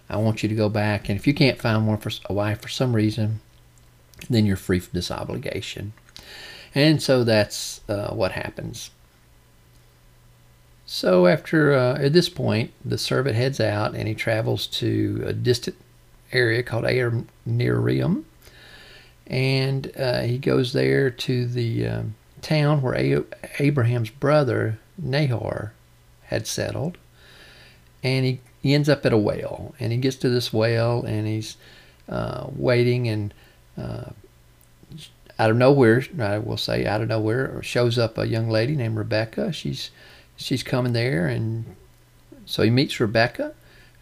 I 0.08 0.17
want 0.17 0.43
you 0.43 0.50
to 0.50 0.53
go 0.53 0.69
back, 0.69 1.10
and 1.10 1.17
if 1.19 1.25
you 1.25 1.34
can't 1.34 1.60
find 1.60 1.88
one 1.88 1.98
for 1.98 2.12
a 2.25 2.34
wife 2.34 2.62
for 2.62 2.69
some 2.69 2.96
reason, 2.96 3.39
then 4.29 4.46
you're 4.46 4.55
free 4.55 4.79
from 4.79 4.91
this 4.93 5.10
obligation. 5.10 5.93
And 6.75 7.01
so 7.01 7.24
that's 7.24 7.82
uh, 7.89 8.13
what 8.13 8.34
happens. 8.34 8.91
So 10.86 11.25
after 11.25 11.74
uh, 11.74 11.98
at 12.00 12.13
this 12.13 12.29
point, 12.29 12.72
the 12.84 12.98
servant 12.98 13.36
heads 13.36 13.60
out 13.60 13.96
and 13.96 14.08
he 14.08 14.13
travels 14.13 14.67
to 14.67 15.24
a 15.25 15.34
distant 15.34 15.77
area 16.32 16.62
called 16.62 16.86
Ar 16.86 17.24
and 19.27 19.91
uh, 19.98 20.22
he 20.22 20.38
goes 20.38 20.74
there 20.74 21.10
to 21.10 21.48
the 21.48 21.88
um, 21.88 22.15
town 22.41 22.82
where 22.82 22.96
a 22.96 23.24
Abraham's 23.60 24.12
brother 24.12 24.77
Nahor 24.98 25.74
had 26.25 26.46
settled, 26.46 26.98
and 28.03 28.25
he 28.25 28.39
he 28.62 28.74
ends 28.74 28.89
up 28.89 29.05
at 29.05 29.13
a 29.13 29.17
well, 29.17 29.74
and 29.79 29.91
he 29.91 29.98
gets 29.98 30.15
to 30.17 30.29
this 30.29 30.53
well, 30.53 31.03
and 31.03 31.27
he's 31.27 31.58
uh, 32.08 32.48
waiting, 32.55 33.08
and 33.08 33.34
uh, 33.77 34.05
out 35.38 35.50
of 35.50 35.58
nowhere, 35.58 36.04
I 36.20 36.38
will 36.38 36.58
say 36.58 36.86
out 36.86 37.01
of 37.01 37.10
nowhere, 37.10 37.62
shows 37.62 37.98
up 37.98 38.18
a 38.18 38.27
young 38.27 38.50
lady 38.50 38.75
named 38.75 38.98
Rebecca. 38.98 39.51
She's 39.51 39.92
she's 40.38 40.63
coming 40.63 40.94
there, 40.94 41.27
and 41.27 41.75
so 42.46 42.63
he 42.63 42.70
meets 42.70 43.00
Rebecca. 43.00 43.54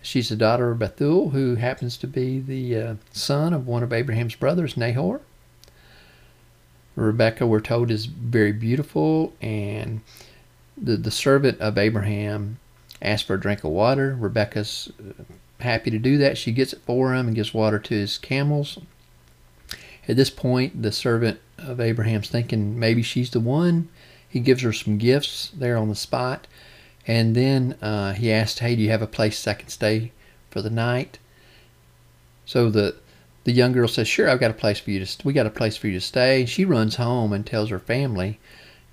She's 0.01 0.29
the 0.29 0.35
daughter 0.35 0.71
of 0.71 0.79
Bethuel, 0.79 1.29
who 1.29 1.55
happens 1.55 1.97
to 1.97 2.07
be 2.07 2.39
the 2.39 2.77
uh, 2.77 2.95
son 3.11 3.53
of 3.53 3.67
one 3.67 3.83
of 3.83 3.93
Abraham's 3.93 4.35
brothers, 4.35 4.75
Nahor. 4.75 5.21
Rebecca, 6.95 7.47
we're 7.47 7.61
told, 7.61 7.89
is 7.89 8.05
very 8.05 8.51
beautiful, 8.51 9.33
and 9.41 10.01
the, 10.77 10.97
the 10.97 11.09
servant 11.09 11.59
of 11.59 11.77
Abraham 11.77 12.59
asks 13.01 13.25
for 13.25 13.35
a 13.35 13.39
drink 13.39 13.63
of 13.63 13.71
water. 13.71 14.15
Rebecca's 14.19 14.91
uh, 14.99 15.23
happy 15.59 15.89
to 15.89 15.97
do 15.97 16.17
that. 16.17 16.37
She 16.37 16.51
gets 16.51 16.73
it 16.73 16.81
for 16.85 17.13
him 17.15 17.27
and 17.27 17.35
gives 17.35 17.53
water 17.53 17.79
to 17.79 17.93
his 17.95 18.17
camels. 18.17 18.77
At 20.07 20.15
this 20.15 20.29
point, 20.29 20.81
the 20.81 20.91
servant 20.91 21.39
of 21.57 21.79
Abraham's 21.79 22.29
thinking 22.29 22.77
maybe 22.79 23.01
she's 23.01 23.29
the 23.29 23.39
one. 23.39 23.89
He 24.27 24.39
gives 24.39 24.63
her 24.63 24.73
some 24.73 24.97
gifts 24.97 25.51
there 25.55 25.77
on 25.77 25.89
the 25.89 25.95
spot. 25.95 26.47
And 27.05 27.35
then 27.35 27.77
uh, 27.81 28.13
he 28.13 28.31
asked, 28.31 28.59
Hey, 28.59 28.75
do 28.75 28.81
you 28.81 28.89
have 28.89 29.01
a 29.01 29.07
place 29.07 29.47
I 29.47 29.53
can 29.53 29.69
stay 29.69 30.11
for 30.49 30.61
the 30.61 30.69
night? 30.69 31.19
So 32.45 32.69
the 32.69 32.95
the 33.45 33.51
young 33.51 33.73
girl 33.73 33.87
says, 33.87 34.07
"Sure, 34.07 34.29
I've 34.29 34.39
got 34.39 34.51
a 34.51 34.55
place 34.55 34.79
for 34.79 34.91
you 34.91 35.03
to. 35.03 35.25
We 35.25 35.33
got 35.33 35.45
a 35.45 35.51
place 35.51 35.75
for 35.75 35.87
you 35.87 35.93
to 35.93 36.01
stay." 36.01 36.45
She 36.45 36.65
runs 36.65 36.95
home 36.95 37.33
and 37.33 37.45
tells 37.45 37.69
her 37.69 37.79
family. 37.79 38.39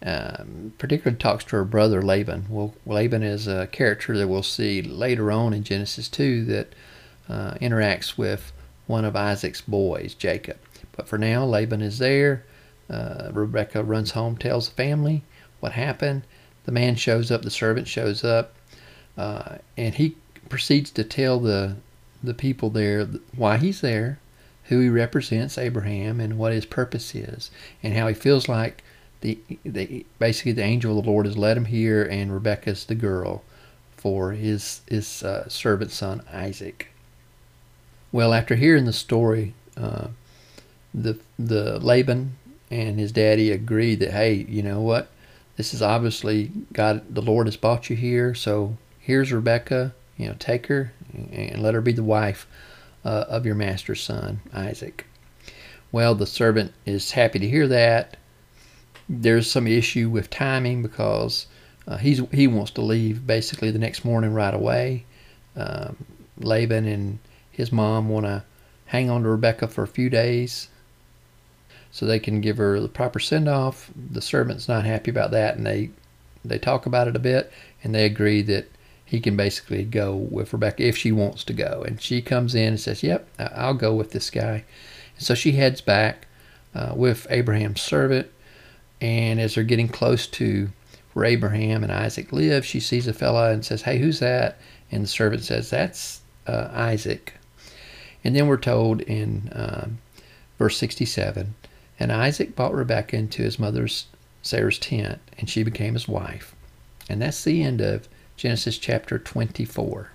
Um, 0.03 0.73
particularly 0.79 1.19
talks 1.19 1.45
to 1.45 1.57
her 1.57 1.65
brother 1.65 2.01
Laban. 2.01 2.47
Well, 2.49 2.75
Laban 2.87 3.23
is 3.23 3.47
a 3.47 3.67
character 3.67 4.17
that 4.17 4.29
we'll 4.29 4.43
see 4.43 4.81
later 4.81 5.31
on 5.31 5.53
in 5.53 5.63
Genesis 5.63 6.09
2 6.09 6.47
that 6.47 6.75
uh, 7.29 7.55
interacts 7.61 8.17
with 8.17 8.51
one 8.87 9.05
of 9.05 9.15
Isaac's 9.15 9.61
boys, 9.61 10.15
Jacob. 10.15 10.57
But 11.01 11.09
for 11.09 11.17
now, 11.17 11.47
Laban 11.47 11.81
is 11.81 11.99
there. 11.99 12.45
Uh, 12.91 13.31
Rebecca 13.33 13.83
runs 13.83 14.11
home, 14.11 14.37
tells 14.37 14.69
the 14.69 14.75
family 14.75 15.23
what 15.59 15.73
happened. 15.73 16.25
The 16.67 16.73
man 16.73 16.95
shows 16.95 17.31
up, 17.31 17.41
the 17.41 17.51
servant 17.51 17.89
shows 17.89 18.23
up, 18.23 18.55
uh, 19.17 19.57
and 19.79 19.95
he 19.95 20.17
proceeds 20.51 20.91
to 20.91 21.03
tell 21.03 21.41
the 21.41 21.77
the 22.23 22.35
people 22.35 22.69
there 22.69 23.07
why 23.35 23.57
he's 23.57 23.81
there, 23.81 24.19
who 24.65 24.81
he 24.81 24.91
represents, 24.91 25.57
Abraham, 25.57 26.21
and 26.21 26.37
what 26.37 26.53
his 26.53 26.67
purpose 26.67 27.15
is, 27.15 27.51
and 27.83 27.95
how 27.95 28.07
he 28.07 28.13
feels 28.13 28.47
like 28.47 28.85
the, 29.23 29.39
the 29.65 30.05
basically 30.19 30.53
the 30.53 30.63
angel 30.63 30.99
of 30.99 31.03
the 31.03 31.11
Lord 31.11 31.25
has 31.25 31.39
led 31.39 31.57
him 31.57 31.65
here, 31.65 32.05
and 32.05 32.31
Rebecca's 32.31 32.85
the 32.85 32.95
girl 32.95 33.43
for 33.97 34.33
his 34.33 34.83
his 34.87 35.23
uh, 35.23 35.49
servant 35.49 35.93
son 35.93 36.21
Isaac. 36.31 36.89
Well, 38.13 38.35
after 38.35 38.57
hearing 38.57 38.85
the 38.85 38.93
story, 38.93 39.55
uh, 39.79 40.09
the 40.95 41.19
the 41.39 41.79
Laban 41.79 42.37
and 42.71 42.99
his 42.99 43.13
daddy 43.13 43.51
agreed 43.51 44.01
that 44.01 44.13
hey, 44.13 44.47
you 44.49 44.63
know 44.63 44.81
what, 44.81 45.09
this 45.57 45.75
is 45.75 45.83
obviously 45.83 46.51
God, 46.73 47.03
the 47.13 47.23
Lord 47.23 47.47
has 47.47 47.57
brought 47.57 47.91
you 47.91 47.97
here, 47.97 48.35
so 48.35 48.77
here's 48.99 49.33
Rebecca. 49.33 49.95
You 50.17 50.29
know, 50.29 50.37
take 50.39 50.67
her 50.67 50.93
and 51.13 51.63
let 51.63 51.75
her 51.75 51.81
be 51.81 51.93
the 51.93 52.05
wife 52.05 52.47
uh, 53.05 53.25
of 53.29 53.47
your 53.47 53.55
master's 53.55 54.03
son, 54.03 54.41
Isaac. 54.53 55.07
Well, 55.93 56.15
the 56.15 56.27
servant 56.27 56.73
is 56.85 57.13
happy 57.13 57.39
to 57.39 57.49
hear 57.49 57.67
that. 57.69 58.17
There's 59.09 59.51
some 59.51 59.67
issue 59.67 60.09
with 60.09 60.31
timing 60.31 60.83
because 60.83 61.47
uh, 61.89 61.97
he's 61.97 62.21
he 62.33 62.47
wants 62.47 62.71
to 62.73 62.83
leave 62.83 63.27
basically 63.27 63.71
the 63.71 63.79
next 63.79 64.05
morning 64.05 64.33
right 64.33 64.55
away. 64.55 65.05
Um, 65.57 65.97
Laban 66.39 66.87
and 66.87 67.19
his 67.51 67.73
mom 67.73 68.09
want 68.09 68.27
to 68.27 68.45
hang 68.87 69.11
on 69.11 69.23
to 69.23 69.29
Rebecca 69.29 69.69
for 69.69 69.83
a 69.83 69.89
few 69.89 70.09
days 70.11 70.69
so 71.93 72.07
they 72.07 72.19
can 72.19 72.41
give 72.41 72.57
her 72.59 72.81
the 72.81 72.89
proper 72.89 73.19
send 73.19 73.49
off. 73.49 73.91
The 73.95 74.23
servant's 74.23 74.69
not 74.69 74.85
happy 74.85 75.11
about 75.11 75.31
that, 75.33 75.57
and 75.57 75.67
they 75.67 75.91
they 76.45 76.59
talk 76.59 76.87
about 76.87 77.09
it 77.09 77.17
a 77.17 77.21
bit, 77.21 77.53
and 77.83 77.95
they 77.95 78.07
agree 78.07 78.43
that 78.43 78.69
he 79.11 79.19
can 79.19 79.37
basically 79.37 79.83
go 79.85 80.15
with 80.15 80.53
Rebecca 80.53 80.87
if 80.87 80.97
she 80.97 81.11
wants 81.11 81.43
to 81.43 81.53
go. 81.53 81.83
And 81.85 82.01
she 82.01 82.23
comes 82.23 82.55
in 82.55 82.69
and 82.69 82.81
says, 82.81 83.03
Yep, 83.03 83.27
I'll 83.41 83.75
go 83.75 83.93
with 83.93 84.13
this 84.13 84.31
guy. 84.31 84.65
And 85.17 85.27
so 85.27 85.35
she 85.35 85.53
heads 85.53 85.81
back 85.81 86.29
uh, 86.77 86.93
with 86.95 87.27
Abraham's 87.29 87.83
servant. 87.83 88.29
And 89.01 89.41
as 89.41 89.57
they're 89.57 89.65
getting 89.65 89.89
close 89.89 90.29
to 90.29 90.69
where 91.13 91.25
Abraham 91.25 91.83
and 91.83 91.91
Isaac 91.91 92.33
live, 92.33 92.65
she 92.65 92.79
sees 92.79 93.09
a 93.09 93.13
fella 93.13 93.51
and 93.51 93.65
says, 93.65 93.83
Hey, 93.83 93.99
who's 93.99 94.21
that? 94.21 94.59
And 94.93 95.03
the 95.03 95.09
servant 95.09 95.43
says, 95.43 95.71
That's 95.71 96.21
uh, 96.47 96.69
Isaac. 96.73 97.35
And 98.23 98.37
then 98.37 98.47
we're 98.47 98.59
told 98.59 99.01
in 99.01 99.51
um, 99.53 99.99
verse 100.57 100.77
67 100.77 101.57
And 102.01 102.11
Isaac 102.11 102.57
brought 102.57 102.75
Rebekah 102.75 103.17
into 103.17 103.43
his 103.43 103.59
mother's 103.59 104.07
Sarah's 104.43 104.79
tent, 104.79 105.21
and 105.39 105.51
she 105.51 105.63
became 105.63 105.93
his 105.93 106.09
wife. 106.09 106.57
And 107.11 107.21
that's 107.21 107.45
the 107.45 107.63
end 107.63 107.83
of 107.83 108.09
Genesis 108.37 108.79
chapter 108.79 109.19
24. 109.19 110.13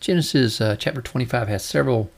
Genesis 0.00 0.60
uh, 0.60 0.74
chapter 0.76 1.02
25 1.02 1.48
has 1.48 1.64
several 1.64 2.10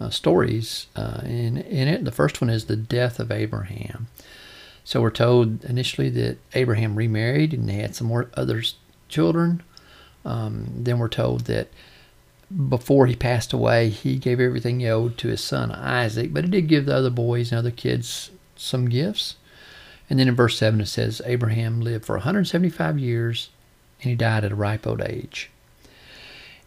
uh, 0.00 0.10
stories 0.10 0.88
uh, 0.96 1.20
in, 1.24 1.56
in 1.56 1.88
it. 1.88 2.04
The 2.04 2.12
first 2.12 2.40
one 2.40 2.50
is 2.50 2.64
the 2.64 2.76
death 2.76 3.20
of 3.20 3.30
Abraham. 3.30 4.08
So 4.84 5.00
we're 5.00 5.10
told 5.10 5.64
initially 5.64 6.08
that 6.10 6.38
Abraham 6.54 6.96
remarried 6.96 7.52
and 7.52 7.68
they 7.68 7.74
had 7.74 7.94
some 7.94 8.06
more 8.06 8.30
other 8.34 8.62
children. 9.08 9.62
Um, 10.24 10.66
then 10.74 10.98
we're 10.98 11.08
told 11.08 11.42
that 11.42 11.68
before 12.68 13.06
he 13.06 13.14
passed 13.14 13.52
away, 13.52 13.90
he 13.90 14.16
gave 14.16 14.40
everything 14.40 14.80
he 14.80 14.88
owed 14.88 15.18
to 15.18 15.28
his 15.28 15.42
son 15.42 15.70
Isaac, 15.70 16.32
but 16.32 16.44
he 16.44 16.50
did 16.50 16.68
give 16.68 16.86
the 16.86 16.96
other 16.96 17.10
boys 17.10 17.52
and 17.52 17.58
other 17.58 17.70
kids 17.70 18.30
some 18.56 18.88
gifts. 18.88 19.36
And 20.08 20.18
then 20.18 20.28
in 20.28 20.34
verse 20.34 20.56
7 20.58 20.80
it 20.80 20.86
says, 20.86 21.20
Abraham 21.26 21.80
lived 21.80 22.06
for 22.06 22.16
175 22.16 22.98
years 22.98 23.50
and 24.00 24.10
he 24.10 24.16
died 24.16 24.44
at 24.44 24.52
a 24.52 24.56
ripe 24.56 24.86
old 24.86 25.02
age. 25.02 25.50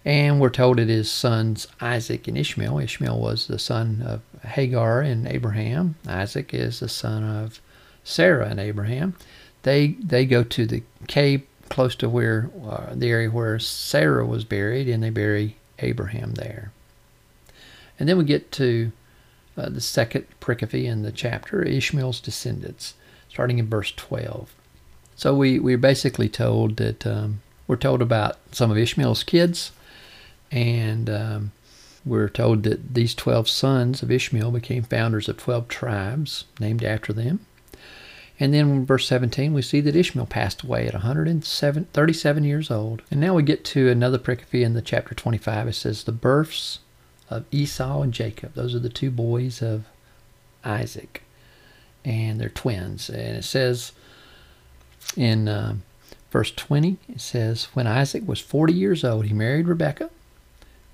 And 0.04 0.40
we're 0.40 0.50
told 0.50 0.80
it 0.80 0.90
is 0.90 1.10
sons 1.10 1.68
Isaac 1.80 2.28
and 2.28 2.38
Ishmael. 2.38 2.80
Ishmael 2.80 3.20
was 3.20 3.48
the 3.48 3.60
son 3.60 4.04
of 4.06 4.22
Hagar 4.44 5.02
and 5.02 5.28
Abraham. 5.28 5.96
Isaac 6.08 6.54
is 6.54 6.80
the 6.80 6.90
son 6.90 7.24
of 7.24 7.62
Sarah 8.04 8.48
and 8.48 8.60
Abraham. 8.60 9.16
They 9.64 9.90
they 10.04 10.26
go 10.26 10.44
to 10.44 10.66
the 10.66 10.82
cave 11.08 11.44
close 11.70 11.96
to 11.98 12.10
where 12.10 12.50
uh, 12.68 12.94
the 12.96 13.10
area 13.10 13.30
where 13.30 13.60
Sarah 13.60 14.26
was 14.26 14.44
buried, 14.44 14.90
and 14.90 15.04
they 15.04 15.12
bury 15.12 15.56
Abraham 15.82 16.34
there. 16.34 16.72
And 18.00 18.08
then 18.08 18.18
we 18.18 18.24
get 18.24 18.52
to 18.54 18.92
uh, 19.58 19.70
the 19.70 19.82
second 19.82 20.26
pericope 20.40 20.84
in 20.84 21.04
the 21.04 21.12
chapter, 21.12 21.62
Ishmael's 21.62 22.20
descendants, 22.20 22.96
starting 23.30 23.60
in 23.60 23.68
verse 23.68 23.92
12. 23.92 24.54
So 25.16 25.36
we, 25.36 25.60
we're 25.60 25.78
basically 25.78 26.30
told 26.30 26.78
that 26.78 27.06
um, 27.06 27.42
we're 27.68 27.76
told 27.76 28.02
about 28.02 28.38
some 28.52 28.72
of 28.72 28.78
Ishmael's 28.78 29.24
kids, 29.24 29.72
and 30.52 31.10
um, 31.10 31.52
we're 32.04 32.30
told 32.30 32.64
that 32.64 32.94
these 32.96 33.14
12 33.14 33.48
sons 33.48 34.02
of 34.02 34.12
Ishmael 34.12 34.52
became 34.52 34.84
founders 34.84 35.30
of 35.30 35.38
12 35.38 35.68
tribes 35.68 36.46
named 36.60 36.84
after 36.84 37.14
them. 37.14 37.46
And 38.42 38.56
then 38.56 38.72
in 38.72 38.86
verse 38.88 39.06
17, 39.06 39.54
we 39.54 39.62
see 39.62 39.82
that 39.82 39.96
Ishmael 39.96 40.26
passed 40.26 40.64
away 40.64 40.88
at 40.88 40.94
137 40.94 42.44
years 42.44 42.72
old. 42.72 43.04
And 43.12 43.22
now 43.22 43.36
we 43.36 43.44
get 43.44 43.64
to 43.66 43.88
another 43.88 44.18
pericope 44.18 44.64
in 44.64 44.74
the 44.74 44.82
chapter 44.82 45.14
25. 45.14 45.68
It 45.68 45.74
says, 45.74 46.04
The 46.04 46.12
births 46.12 46.80
of 47.30 47.46
Esau 47.52 48.02
and 48.02 48.12
Jacob. 48.12 48.56
Those 48.56 48.74
are 48.74 48.80
the 48.80 48.90
two 48.90 49.12
boys 49.12 49.62
of 49.62 49.86
Isaac. 50.66 51.22
And 52.04 52.42
they're 52.42 52.50
twins. 52.50 53.12
And 53.12 53.38
it 53.38 53.44
says, 53.44 53.92
in 55.16 55.48
uh, 55.48 55.76
verse 56.32 56.50
20, 56.50 56.98
it 57.10 57.22
says, 57.22 57.66
When 57.76 57.86
Isaac 57.86 58.28
was 58.28 58.40
40 58.40 58.74
years 58.74 59.04
old, 59.04 59.26
he 59.26 59.36
married 59.36 59.68
Rebekah. 59.68 60.10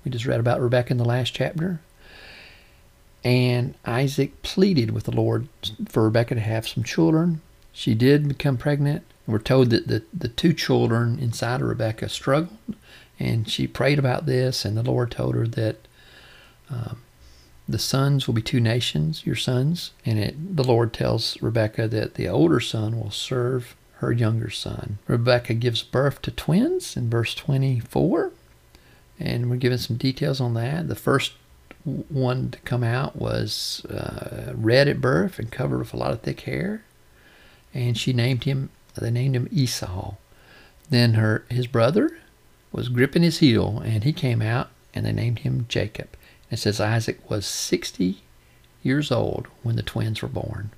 We 0.04 0.10
just 0.10 0.26
read 0.26 0.38
about 0.38 0.60
Rebekah 0.60 0.92
in 0.92 0.98
the 0.98 1.04
last 1.06 1.32
chapter. 1.32 1.80
And 3.24 3.74
Isaac 3.84 4.42
pleaded 4.42 4.92
with 4.92 5.04
the 5.04 5.14
Lord 5.14 5.48
for 5.88 6.04
Rebekah 6.04 6.36
to 6.36 6.40
have 6.40 6.68
some 6.68 6.84
children. 6.84 7.40
She 7.72 7.94
did 7.94 8.28
become 8.28 8.56
pregnant. 8.56 9.04
We're 9.26 9.38
told 9.38 9.70
that 9.70 9.88
the, 9.88 10.02
the 10.12 10.28
two 10.28 10.52
children 10.52 11.18
inside 11.18 11.60
of 11.60 11.68
Rebekah 11.68 12.08
struggled, 12.08 12.56
and 13.18 13.48
she 13.48 13.66
prayed 13.66 13.98
about 13.98 14.26
this, 14.26 14.64
and 14.64 14.76
the 14.76 14.82
Lord 14.82 15.10
told 15.10 15.34
her 15.34 15.46
that 15.48 15.76
um, 16.70 17.02
the 17.68 17.78
sons 17.78 18.26
will 18.26 18.34
be 18.34 18.42
two 18.42 18.60
nations, 18.60 19.26
your 19.26 19.36
sons. 19.36 19.92
And 20.06 20.18
it, 20.18 20.56
the 20.56 20.64
Lord 20.64 20.92
tells 20.92 21.40
Rebekah 21.42 21.88
that 21.88 22.14
the 22.14 22.28
older 22.28 22.60
son 22.60 22.98
will 22.98 23.10
serve 23.10 23.76
her 23.96 24.12
younger 24.12 24.48
son. 24.48 24.98
Rebecca 25.06 25.54
gives 25.54 25.82
birth 25.82 26.22
to 26.22 26.30
twins 26.30 26.96
in 26.96 27.10
verse 27.10 27.34
24, 27.34 28.32
and 29.18 29.50
we're 29.50 29.56
given 29.56 29.78
some 29.78 29.96
details 29.96 30.40
on 30.40 30.54
that. 30.54 30.88
The 30.88 30.94
first 30.94 31.32
one 31.84 32.50
to 32.50 32.58
come 32.60 32.84
out 32.84 33.16
was 33.16 33.84
uh, 33.86 34.52
red 34.54 34.88
at 34.88 35.00
birth 35.00 35.38
and 35.38 35.50
covered 35.50 35.78
with 35.78 35.94
a 35.94 35.96
lot 35.96 36.12
of 36.12 36.20
thick 36.20 36.40
hair, 36.42 36.84
and 37.72 37.96
she 37.96 38.12
named 38.12 38.44
him. 38.44 38.70
They 38.94 39.10
named 39.10 39.36
him 39.36 39.48
Esau. 39.50 40.14
Then 40.90 41.14
her 41.14 41.44
his 41.50 41.66
brother 41.66 42.18
was 42.72 42.88
gripping 42.88 43.22
his 43.22 43.38
heel, 43.38 43.80
and 43.84 44.04
he 44.04 44.12
came 44.12 44.42
out, 44.42 44.68
and 44.94 45.06
they 45.06 45.12
named 45.12 45.40
him 45.40 45.66
Jacob. 45.68 46.08
It 46.50 46.58
says 46.58 46.80
Isaac 46.80 47.28
was 47.30 47.46
60 47.46 48.22
years 48.82 49.12
old 49.12 49.46
when 49.62 49.76
the 49.76 49.82
twins 49.82 50.22
were 50.22 50.28
born. 50.28 50.70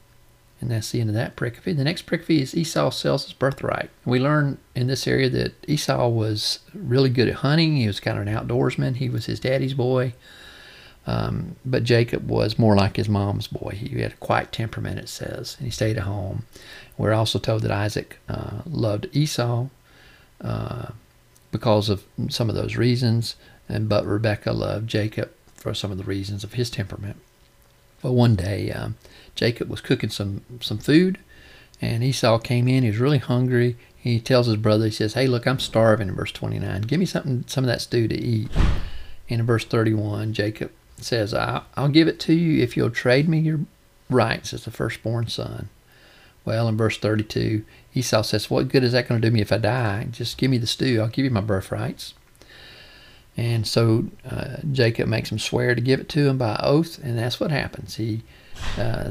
And 0.61 0.71
that's 0.71 0.90
the 0.90 1.00
end 1.00 1.09
of 1.09 1.14
that 1.14 1.37
pericope. 1.37 1.76
The 1.76 1.85
next 1.85 2.07
pericope 2.07 2.38
is 2.42 2.54
Esau 2.54 2.90
sells 2.90 3.25
his 3.25 3.33
birthright. 3.33 3.88
We 4.04 4.19
learn 4.19 4.59
in 4.75 4.88
this 4.88 5.07
area 5.07 5.30
that 5.30 5.54
Esau 5.66 6.09
was 6.09 6.59
really 6.75 7.09
good 7.09 7.28
at 7.28 7.37
hunting. 7.37 7.76
He 7.76 7.87
was 7.87 7.99
kind 7.99 8.19
of 8.19 8.26
an 8.26 8.35
outdoorsman. 8.35 8.97
He 8.97 9.09
was 9.09 9.25
his 9.26 9.40
daddy's 9.40 9.73
boy. 9.73 10.12
Um, 11.07 11.57
but 11.64 11.85
Jacob 11.85 12.28
was 12.28 12.59
more 12.59 12.76
like 12.76 12.97
his 12.97 13.09
mom's 13.09 13.47
boy. 13.47 13.73
He 13.75 14.00
had 14.00 14.12
a 14.12 14.16
quiet 14.16 14.52
temperament, 14.52 14.99
it 14.99 15.09
says, 15.09 15.57
and 15.59 15.66
he 15.66 15.71
stayed 15.71 15.97
at 15.97 16.04
home. 16.04 16.45
We're 16.99 17.14
also 17.14 17.38
told 17.38 17.62
that 17.62 17.71
Isaac 17.71 18.19
uh, 18.28 18.62
loved 18.66 19.09
Esau 19.12 19.69
uh, 20.40 20.90
because 21.50 21.88
of 21.88 22.04
some 22.28 22.49
of 22.49 22.54
those 22.54 22.76
reasons, 22.76 23.37
and 23.69 23.88
but 23.88 24.07
Rebekah 24.07 24.52
loved 24.52 24.88
Jacob 24.88 25.33
for 25.54 25.75
some 25.75 25.90
of 25.90 25.99
the 25.99 26.04
reasons 26.04 26.45
of 26.45 26.54
his 26.54 26.71
temperament. 26.71 27.16
But 28.02 28.12
one 28.12 28.37
day, 28.37 28.71
um, 28.71 28.97
Jacob 29.35 29.69
was 29.69 29.80
cooking 29.80 30.11
some, 30.11 30.42
some 30.61 30.78
food, 30.78 31.19
and 31.80 32.02
Esau 32.02 32.38
came 32.38 32.69
in. 32.69 32.83
He 32.83 32.90
was 32.90 32.99
really 32.99 33.19
hungry. 33.19 33.76
He 33.95 34.21
tells 34.21 34.47
his 34.47 34.57
brother, 34.57 34.87
he 34.87 34.90
says, 34.90 35.14
Hey, 35.14 35.26
look, 35.26 35.47
I'm 35.47 35.59
starving 35.59 36.09
in 36.09 36.14
verse 36.14 36.33
29. 36.33 36.83
Give 36.83 36.99
me 36.99 37.07
something, 37.07 37.45
some 37.47 37.64
of 37.64 37.69
that 37.69 37.83
stew 37.83 38.09
to 38.09 38.19
eat. 38.19 38.50
And 39.28 39.40
in 39.40 39.47
verse 39.47 39.64
31, 39.64 40.33
Jacob 40.33 40.73
says, 41.04 41.35
I'll, 41.35 41.88
give 41.88 42.09
it 42.09 42.21
to 42.21 42.35
you 42.35 42.62
if 42.62 42.76
you'll 42.76 42.90
trade 42.90 43.28
me 43.28 43.38
your 43.38 43.61
rights 44.09 44.52
as 44.52 44.64
the 44.64 44.71
firstborn 44.71 45.28
son. 45.28 45.69
Well, 46.45 46.69
in 46.69 46.76
verse 46.76 46.99
32, 46.99 47.64
Esau 47.95 48.23
says, 48.23 48.50
What 48.50 48.69
good 48.69 48.83
is 48.83 48.92
that 48.92 49.09
going 49.09 49.21
to 49.21 49.28
do 49.28 49.33
me 49.33 49.40
if 49.40 49.52
I 49.52 49.59
die? 49.59 50.09
Just 50.11 50.38
give 50.38 50.50
me 50.50 50.59
the 50.59 50.66
stew. 50.66 51.00
I'll 51.00 51.09
give 51.09 51.25
you 51.25 51.30
my 51.30 51.40
birthrights. 51.40 52.14
And 53.37 53.66
so 53.66 54.07
uh, 54.28 54.57
Jacob 54.73 55.09
makes 55.09 55.30
him 55.30 55.38
swear 55.38 55.75
to 55.75 55.80
give 55.80 56.00
it 56.00 56.09
to 56.11 56.28
him 56.28 56.38
by 56.38 56.59
oath, 56.62 56.99
and 57.02 57.19
that's 57.19 57.38
what 57.38 57.50
happens. 57.50 57.97
He 57.97 58.23
uh, 58.76 59.11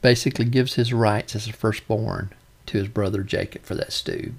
basically 0.00 0.46
gives 0.46 0.74
his 0.74 0.92
rights 0.92 1.36
as 1.36 1.46
a 1.46 1.52
firstborn 1.52 2.32
to 2.66 2.78
his 2.78 2.88
brother 2.88 3.22
Jacob 3.22 3.62
for 3.62 3.74
that 3.74 3.92
stew. 3.92 4.32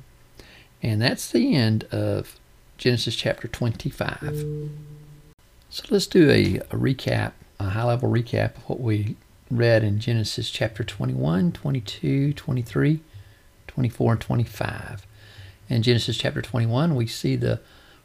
And 0.82 1.01
that's 1.01 1.32
the 1.32 1.56
end 1.56 1.84
of 1.86 2.39
Genesis 2.77 3.15
chapter 3.15 3.48
25. 3.48 4.70
So 5.72 5.84
let's 5.92 6.08
do 6.08 6.32
a, 6.32 6.56
a 6.56 6.76
recap, 6.76 7.34
a 7.60 7.70
high 7.70 7.84
level 7.84 8.10
recap 8.10 8.58
of 8.58 8.68
what 8.70 8.80
we 8.80 9.16
read 9.52 9.84
in 9.84 10.00
Genesis 10.00 10.50
chapter 10.50 10.84
21, 10.84 11.52
22, 11.52 12.34
23, 12.34 13.00
24, 13.68 14.12
and 14.12 14.22
25. 14.22 15.06
In 15.70 15.84
Genesis 15.84 16.18
chapter 16.18 16.42
21, 16.42 16.96
we 16.96 17.06
see 17.06 17.36
the 17.36 17.60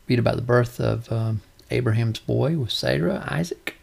read 0.06 0.18
about 0.18 0.36
the 0.36 0.42
birth 0.42 0.78
of 0.78 1.10
um, 1.10 1.40
Abraham's 1.70 2.18
boy 2.18 2.58
with 2.58 2.70
Sarah, 2.70 3.26
Isaac. 3.28 3.76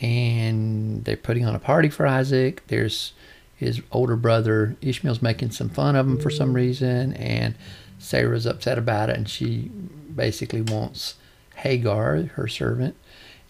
And 0.00 1.04
they're 1.04 1.16
putting 1.16 1.46
on 1.46 1.54
a 1.54 1.60
party 1.60 1.88
for 1.88 2.04
Isaac. 2.04 2.64
There's 2.66 3.12
his 3.54 3.80
older 3.92 4.16
brother 4.16 4.74
Ishmael's 4.80 5.22
making 5.22 5.52
some 5.52 5.68
fun 5.68 5.94
of 5.94 6.08
him 6.08 6.18
for 6.18 6.30
some 6.30 6.52
reason, 6.52 7.12
and 7.14 7.54
Sarah's 8.00 8.44
upset 8.44 8.76
about 8.76 9.08
it, 9.08 9.16
and 9.16 9.28
she 9.28 9.70
basically 10.16 10.62
wants 10.62 11.14
Hagar, 11.62 12.22
her 12.34 12.48
servant, 12.48 12.96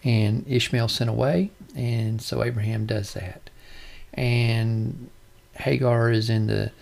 and 0.04 0.45
Ishmael 0.47 0.88
sent 0.88 1.09
away, 1.09 1.50
and 1.75 2.21
so 2.21 2.45
Abraham 2.45 2.85
does 2.85 3.14
that. 3.14 3.49
And 4.12 5.09
Hagar 5.54 6.11
is 6.11 6.28
in 6.28 6.47
the 6.47 6.73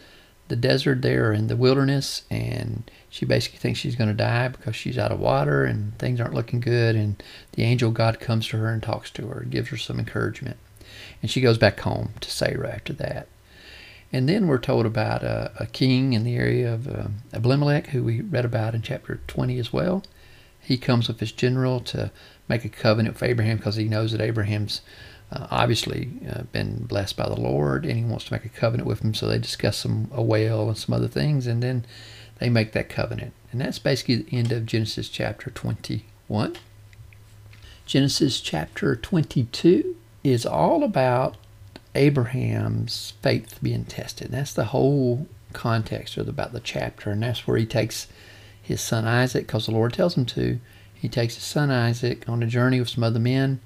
the 0.48 0.56
desert 0.56 1.00
there 1.00 1.32
in 1.32 1.46
the 1.46 1.54
wilderness 1.54 2.22
and 2.28 2.90
she 3.08 3.24
basically 3.24 3.60
thinks 3.60 3.78
she's 3.78 3.94
going 3.94 4.10
to 4.10 4.14
die 4.14 4.48
because 4.48 4.74
she's 4.74 4.98
out 4.98 5.12
of 5.12 5.20
water 5.20 5.64
and 5.64 5.96
things 5.96 6.20
aren't 6.20 6.34
looking 6.34 6.58
good 6.58 6.96
and 6.96 7.22
the 7.52 7.62
angel 7.62 7.92
God 7.92 8.18
comes 8.18 8.48
to 8.48 8.56
her 8.56 8.68
and 8.68 8.82
talks 8.82 9.12
to 9.12 9.28
her 9.28 9.44
gives 9.44 9.68
her 9.68 9.76
some 9.76 10.00
encouragement. 10.00 10.56
And 11.22 11.30
she 11.30 11.40
goes 11.40 11.56
back 11.56 11.78
home 11.78 12.14
to 12.20 12.30
Sarah 12.32 12.68
after 12.68 12.92
that. 12.94 13.28
And 14.12 14.28
then 14.28 14.48
we're 14.48 14.58
told 14.58 14.86
about 14.86 15.22
a, 15.22 15.52
a 15.60 15.66
king 15.66 16.14
in 16.14 16.24
the 16.24 16.34
area 16.34 16.74
of 16.74 16.88
uh, 16.88 17.06
Abimelech 17.32 17.86
who 17.88 18.02
we 18.02 18.20
read 18.20 18.44
about 18.44 18.74
in 18.74 18.82
chapter 18.82 19.20
20 19.28 19.56
as 19.56 19.72
well 19.72 20.02
he 20.62 20.76
comes 20.76 21.08
with 21.08 21.20
his 21.20 21.32
general 21.32 21.80
to 21.80 22.10
make 22.48 22.64
a 22.64 22.68
covenant 22.68 23.16
with 23.16 23.22
Abraham 23.22 23.56
because 23.56 23.76
he 23.76 23.88
knows 23.88 24.12
that 24.12 24.20
Abraham's 24.20 24.82
uh, 25.32 25.46
obviously 25.50 26.10
uh, 26.28 26.42
been 26.52 26.84
blessed 26.84 27.16
by 27.16 27.28
the 27.28 27.40
Lord, 27.40 27.84
and 27.84 27.96
he 27.96 28.04
wants 28.04 28.26
to 28.26 28.32
make 28.32 28.44
a 28.44 28.48
covenant 28.48 28.88
with 28.88 29.00
him. 29.00 29.14
So 29.14 29.26
they 29.26 29.38
discuss 29.38 29.78
some 29.78 30.10
a 30.12 30.22
whale 30.22 30.68
and 30.68 30.76
some 30.76 30.94
other 30.94 31.08
things, 31.08 31.46
and 31.46 31.62
then 31.62 31.84
they 32.38 32.48
make 32.48 32.72
that 32.72 32.88
covenant. 32.88 33.32
And 33.52 33.60
that's 33.60 33.78
basically 33.78 34.16
the 34.16 34.36
end 34.36 34.52
of 34.52 34.66
Genesis 34.66 35.08
chapter 35.08 35.50
21. 35.50 36.56
Genesis 37.86 38.40
chapter 38.40 38.94
22 38.96 39.96
is 40.22 40.46
all 40.46 40.84
about 40.84 41.36
Abraham's 41.94 43.14
faith 43.22 43.58
being 43.62 43.84
tested. 43.84 44.28
And 44.28 44.34
that's 44.34 44.54
the 44.54 44.66
whole 44.66 45.26
context 45.52 46.16
of 46.16 46.28
about 46.28 46.52
the 46.52 46.60
chapter, 46.60 47.10
and 47.10 47.22
that's 47.22 47.46
where 47.46 47.56
he 47.56 47.66
takes 47.66 48.06
his 48.70 48.80
son 48.80 49.06
Isaac, 49.06 49.46
because 49.46 49.66
the 49.66 49.72
Lord 49.72 49.92
tells 49.92 50.16
him 50.16 50.26
to. 50.26 50.60
He 50.94 51.08
takes 51.08 51.34
his 51.34 51.44
son 51.44 51.70
Isaac 51.70 52.28
on 52.28 52.42
a 52.42 52.46
journey 52.46 52.78
with 52.78 52.88
some 52.88 53.04
other 53.04 53.20
men 53.20 53.60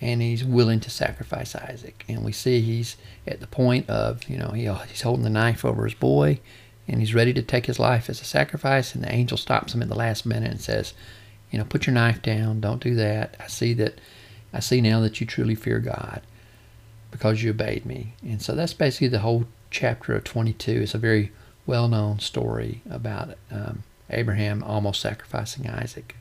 and 0.00 0.20
he's 0.20 0.44
willing 0.44 0.80
to 0.80 0.90
sacrifice 0.90 1.54
Isaac. 1.54 2.04
And 2.08 2.24
we 2.24 2.32
see 2.32 2.60
he's 2.60 2.96
at 3.26 3.40
the 3.40 3.46
point 3.46 3.88
of, 3.88 4.28
you 4.28 4.36
know, 4.36 4.48
he, 4.48 4.70
he's 4.88 5.02
holding 5.02 5.24
the 5.24 5.30
knife 5.30 5.64
over 5.64 5.84
his 5.84 5.94
boy 5.94 6.40
and 6.86 7.00
he's 7.00 7.14
ready 7.14 7.32
to 7.32 7.42
take 7.42 7.66
his 7.66 7.78
life 7.78 8.10
as 8.10 8.20
a 8.20 8.24
sacrifice. 8.24 8.94
And 8.94 9.02
the 9.02 9.12
angel 9.12 9.38
stops 9.38 9.74
him 9.74 9.82
at 9.82 9.88
the 9.88 9.94
last 9.94 10.26
minute 10.26 10.50
and 10.50 10.60
says, 10.60 10.94
you 11.50 11.58
know, 11.58 11.64
put 11.64 11.86
your 11.86 11.94
knife 11.94 12.20
down. 12.20 12.60
Don't 12.60 12.82
do 12.82 12.94
that. 12.96 13.36
I 13.40 13.46
see 13.46 13.72
that, 13.74 14.00
I 14.52 14.60
see 14.60 14.80
now 14.80 15.00
that 15.00 15.20
you 15.20 15.26
truly 15.26 15.54
fear 15.54 15.78
God 15.78 16.20
because 17.10 17.42
you 17.42 17.50
obeyed 17.50 17.86
me. 17.86 18.14
And 18.22 18.42
so 18.42 18.54
that's 18.54 18.74
basically 18.74 19.08
the 19.08 19.20
whole 19.20 19.46
chapter 19.70 20.14
of 20.14 20.24
22. 20.24 20.82
It's 20.82 20.94
a 20.94 20.98
very 20.98 21.32
well 21.64 21.88
known 21.88 22.18
story 22.18 22.82
about 22.90 23.38
um, 23.50 23.84
Abraham 24.14 24.62
almost 24.62 25.00
sacrificing 25.00 25.68
Isaac. 25.68 26.16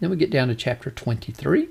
Then 0.00 0.10
we 0.10 0.16
get 0.16 0.30
down 0.30 0.48
to 0.48 0.54
chapter 0.54 0.90
23 0.90 1.68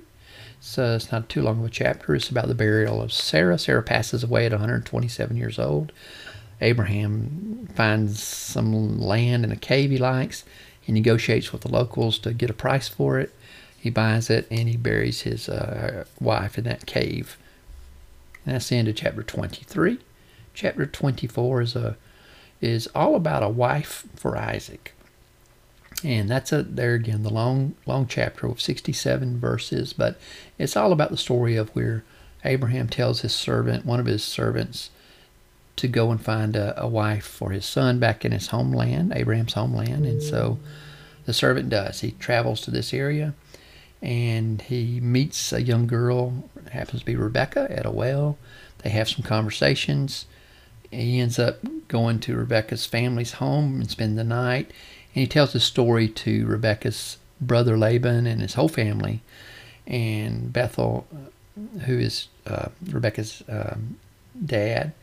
so 0.64 0.94
it's 0.94 1.12
not 1.12 1.28
too 1.28 1.42
long 1.42 1.60
of 1.60 1.66
a 1.66 1.70
chapter. 1.70 2.14
It's 2.14 2.30
about 2.30 2.48
the 2.48 2.54
burial 2.54 3.02
of 3.02 3.12
Sarah. 3.12 3.58
Sarah 3.58 3.82
passes 3.82 4.24
away 4.24 4.46
at 4.46 4.52
127 4.52 5.36
years 5.36 5.58
old. 5.58 5.92
Abraham 6.62 7.68
finds 7.74 8.22
some 8.22 9.00
land 9.00 9.44
in 9.44 9.52
a 9.52 9.56
cave 9.56 9.90
he 9.90 9.98
likes. 9.98 10.46
He 10.80 10.92
negotiates 10.92 11.52
with 11.52 11.64
the 11.64 11.72
locals 11.72 12.20
to 12.20 12.32
get 12.32 12.52
a 12.52 12.54
price 12.54 12.88
for 12.88 13.20
it. 13.20 13.34
He 13.76 13.90
buys 13.90 14.30
it 14.30 14.48
and 14.52 14.70
he 14.70 14.78
buries 14.78 15.22
his 15.22 15.50
uh, 15.50 16.06
wife 16.20 16.60
in 16.60 16.66
that 16.66 16.86
cave. 16.86 17.40
And 18.46 18.54
that's 18.54 18.70
the 18.70 18.76
end 18.76 18.88
of 18.88 18.96
chapter 18.96 19.24
23. 19.24 19.98
Chapter 20.54 20.86
24 20.86 21.62
is 21.62 21.76
a 21.76 21.98
is 22.62 22.88
all 22.94 23.16
about 23.16 23.42
a 23.42 23.50
wife 23.50 24.04
for 24.16 24.38
Isaac. 24.38 24.94
And 26.04 26.30
that's 26.30 26.52
a 26.52 26.64
there 26.64 26.96
again 26.96 27.24
the 27.24 27.34
long 27.34 27.76
long 27.86 28.08
chapter 28.08 28.48
of 28.48 28.62
67 28.62 29.40
verses, 29.40 29.94
but 29.94 30.20
it's 30.58 30.76
all 30.76 30.92
about 30.92 31.12
the 31.12 31.18
story 31.18 31.56
of 31.56 31.70
where 31.70 32.04
Abraham 32.44 32.90
tells 32.90 33.22
his 33.22 33.34
servant, 33.34 33.86
one 33.86 34.00
of 34.00 34.08
his 34.08 34.24
servants, 34.24 34.90
to 35.76 35.88
go 35.88 36.10
and 36.10 36.20
find 36.20 36.56
a, 36.56 36.80
a 36.82 36.88
wife 36.88 37.26
for 37.26 37.52
his 37.52 37.66
son 37.66 38.00
back 38.00 38.26
in 38.26 38.32
his 38.32 38.48
homeland, 38.48 39.14
Abraham's 39.16 39.54
homeland, 39.54 40.06
and 40.06 40.24
so 40.24 40.58
the 41.26 41.34
servant 41.34 41.70
does. 41.70 42.02
He 42.02 42.12
travels 42.12 42.62
to 42.62 42.72
this 42.72 42.94
area 42.94 43.36
and 44.02 44.62
he 44.64 45.00
meets 45.00 45.54
a 45.54 45.62
young 45.62 45.86
girl, 45.86 46.50
happens 46.72 47.02
to 47.02 47.06
be 47.06 47.16
Rebecca, 47.16 47.68
at 47.70 47.86
a 47.86 47.92
well. 47.92 48.38
They 48.80 48.90
have 48.90 49.10
some 49.10 49.24
conversations. 49.24 50.26
He 50.90 51.20
ends 51.20 51.38
up 51.38 51.60
going 51.88 52.20
to 52.22 52.36
Rebecca's 52.36 52.86
family's 52.86 53.34
home 53.34 53.80
and 53.80 53.90
spend 53.90 54.18
the 54.18 54.24
night. 54.24 54.72
And 55.14 55.22
he 55.22 55.28
tells 55.28 55.54
the 55.54 55.60
story 55.60 56.08
to 56.08 56.46
Rebecca's 56.46 57.18
brother 57.42 57.78
Laban 57.78 58.28
and 58.28 58.42
his 58.42 58.54
whole 58.54 58.70
family, 58.70 59.22
and 59.88 60.54
Bethuel, 60.54 61.06
who 61.86 61.98
is 61.98 62.28
uh, 62.46 62.70
Rebecca's 62.90 63.44
um, 63.50 63.98
dad. 64.46 64.94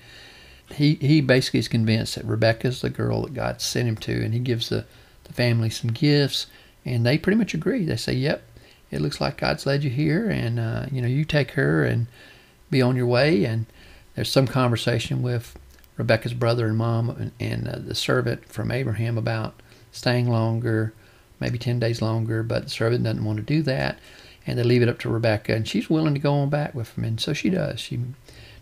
He 0.72 0.94
he 0.94 1.20
basically 1.20 1.60
is 1.60 1.68
convinced 1.68 2.14
that 2.14 2.24
Rebecca's 2.24 2.80
the 2.80 2.90
girl 2.90 3.22
that 3.22 3.34
God 3.34 3.60
sent 3.60 3.88
him 3.88 3.96
to, 3.96 4.24
and 4.24 4.32
he 4.32 4.40
gives 4.40 4.68
the, 4.68 4.84
the 5.24 5.32
family 5.32 5.70
some 5.70 5.92
gifts, 5.92 6.46
and 6.84 7.04
they 7.04 7.18
pretty 7.18 7.38
much 7.38 7.54
agree. 7.54 7.84
They 7.84 7.96
say, 7.96 8.12
"Yep, 8.14 8.42
it 8.90 9.00
looks 9.00 9.20
like 9.20 9.38
God's 9.38 9.66
led 9.66 9.82
you 9.82 9.90
here, 9.90 10.28
and 10.28 10.60
uh, 10.60 10.86
you 10.92 11.00
know 11.00 11.08
you 11.08 11.24
take 11.24 11.52
her 11.52 11.84
and 11.84 12.06
be 12.70 12.82
on 12.82 12.96
your 12.96 13.06
way." 13.06 13.44
And 13.44 13.66
there's 14.14 14.30
some 14.30 14.46
conversation 14.46 15.22
with 15.22 15.58
Rebecca's 15.96 16.34
brother 16.34 16.66
and 16.66 16.76
mom 16.76 17.10
and, 17.10 17.32
and 17.40 17.68
uh, 17.68 17.78
the 17.78 17.94
servant 17.94 18.46
from 18.46 18.70
Abraham 18.70 19.16
about 19.16 19.54
staying 19.98 20.30
longer, 20.30 20.92
maybe 21.40 21.58
10 21.58 21.78
days 21.78 22.00
longer, 22.00 22.42
but 22.42 22.64
the 22.64 22.70
servant 22.70 23.04
doesn't 23.04 23.24
want 23.24 23.38
to 23.38 23.44
do 23.44 23.62
that. 23.62 23.98
And 24.46 24.58
they 24.58 24.62
leave 24.62 24.82
it 24.82 24.88
up 24.88 24.98
to 25.00 25.10
Rebecca, 25.10 25.54
and 25.54 25.68
she's 25.68 25.90
willing 25.90 26.14
to 26.14 26.20
go 26.20 26.32
on 26.32 26.48
back 26.48 26.74
with 26.74 26.96
him. 26.96 27.04
And 27.04 27.20
so 27.20 27.34
she 27.34 27.50
does. 27.50 27.80
She 27.80 28.00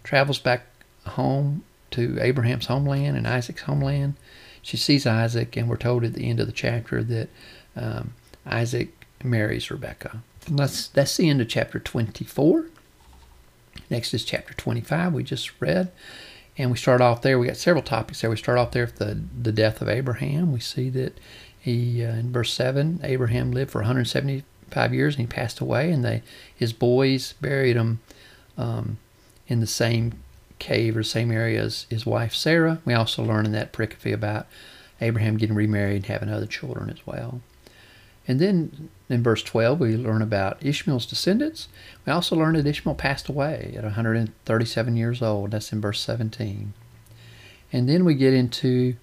travels 0.02 0.40
back 0.40 0.66
home 1.06 1.62
to 1.92 2.18
Abraham's 2.20 2.66
homeland 2.66 3.16
and 3.16 3.26
Isaac's 3.26 3.62
homeland. 3.62 4.14
She 4.62 4.76
sees 4.76 5.06
Isaac, 5.06 5.56
and 5.56 5.68
we're 5.68 5.76
told 5.76 6.02
at 6.02 6.14
the 6.14 6.28
end 6.28 6.40
of 6.40 6.46
the 6.46 6.52
chapter 6.52 7.04
that 7.04 7.28
um, 7.76 8.14
Isaac 8.44 9.06
marries 9.22 9.70
Rebecca. 9.70 10.22
And 10.48 10.58
that's, 10.58 10.88
that's 10.88 11.16
the 11.16 11.28
end 11.28 11.40
of 11.40 11.48
chapter 11.48 11.78
24. 11.78 12.66
Next 13.90 14.12
is 14.12 14.24
chapter 14.24 14.54
25, 14.54 15.12
we 15.12 15.22
just 15.22 15.52
read. 15.60 15.92
And 16.58 16.70
we 16.70 16.76
start 16.76 17.00
off 17.00 17.22
there. 17.22 17.38
We 17.38 17.46
got 17.48 17.56
several 17.56 17.82
topics 17.82 18.20
there. 18.20 18.30
We 18.30 18.36
start 18.36 18.58
off 18.58 18.70
there 18.70 18.86
with 18.86 18.96
the, 18.96 19.20
the 19.42 19.52
death 19.52 19.82
of 19.82 19.88
Abraham. 19.88 20.52
We 20.52 20.60
see 20.60 20.88
that 20.90 21.18
he, 21.58 22.04
uh, 22.04 22.14
in 22.14 22.32
verse 22.32 22.52
7, 22.52 23.00
Abraham 23.02 23.52
lived 23.52 23.70
for 23.70 23.80
175 23.80 24.94
years 24.94 25.16
and 25.16 25.20
he 25.20 25.26
passed 25.26 25.60
away. 25.60 25.90
And 25.90 26.04
they, 26.04 26.22
his 26.54 26.72
boys 26.72 27.34
buried 27.40 27.76
him 27.76 28.00
um, 28.56 28.98
in 29.48 29.60
the 29.60 29.66
same 29.66 30.14
cave 30.58 30.96
or 30.96 31.02
same 31.02 31.30
area 31.30 31.62
as 31.62 31.86
his 31.90 32.06
wife 32.06 32.34
Sarah. 32.34 32.80
We 32.84 32.94
also 32.94 33.22
learn 33.22 33.46
in 33.46 33.52
that 33.52 33.72
pericope 33.72 34.12
about 34.12 34.46
Abraham 35.00 35.36
getting 35.36 35.56
remarried 35.56 35.96
and 35.96 36.06
having 36.06 36.30
other 36.30 36.46
children 36.46 36.88
as 36.88 37.06
well. 37.06 37.40
And 38.28 38.40
then 38.40 38.90
in 39.08 39.22
verse 39.22 39.42
12, 39.42 39.78
we 39.78 39.96
learn 39.96 40.22
about 40.22 40.64
Ishmael's 40.64 41.06
descendants. 41.06 41.68
We 42.04 42.12
also 42.12 42.34
learn 42.36 42.54
that 42.54 42.66
Ishmael 42.66 42.96
passed 42.96 43.28
away 43.28 43.74
at 43.76 43.84
137 43.84 44.96
years 44.96 45.22
old. 45.22 45.52
That's 45.52 45.72
in 45.72 45.80
verse 45.80 46.00
17. 46.00 46.74
And 47.72 47.88
then 47.88 48.04
we 48.04 48.14
get 48.14 48.34
into 48.34 48.96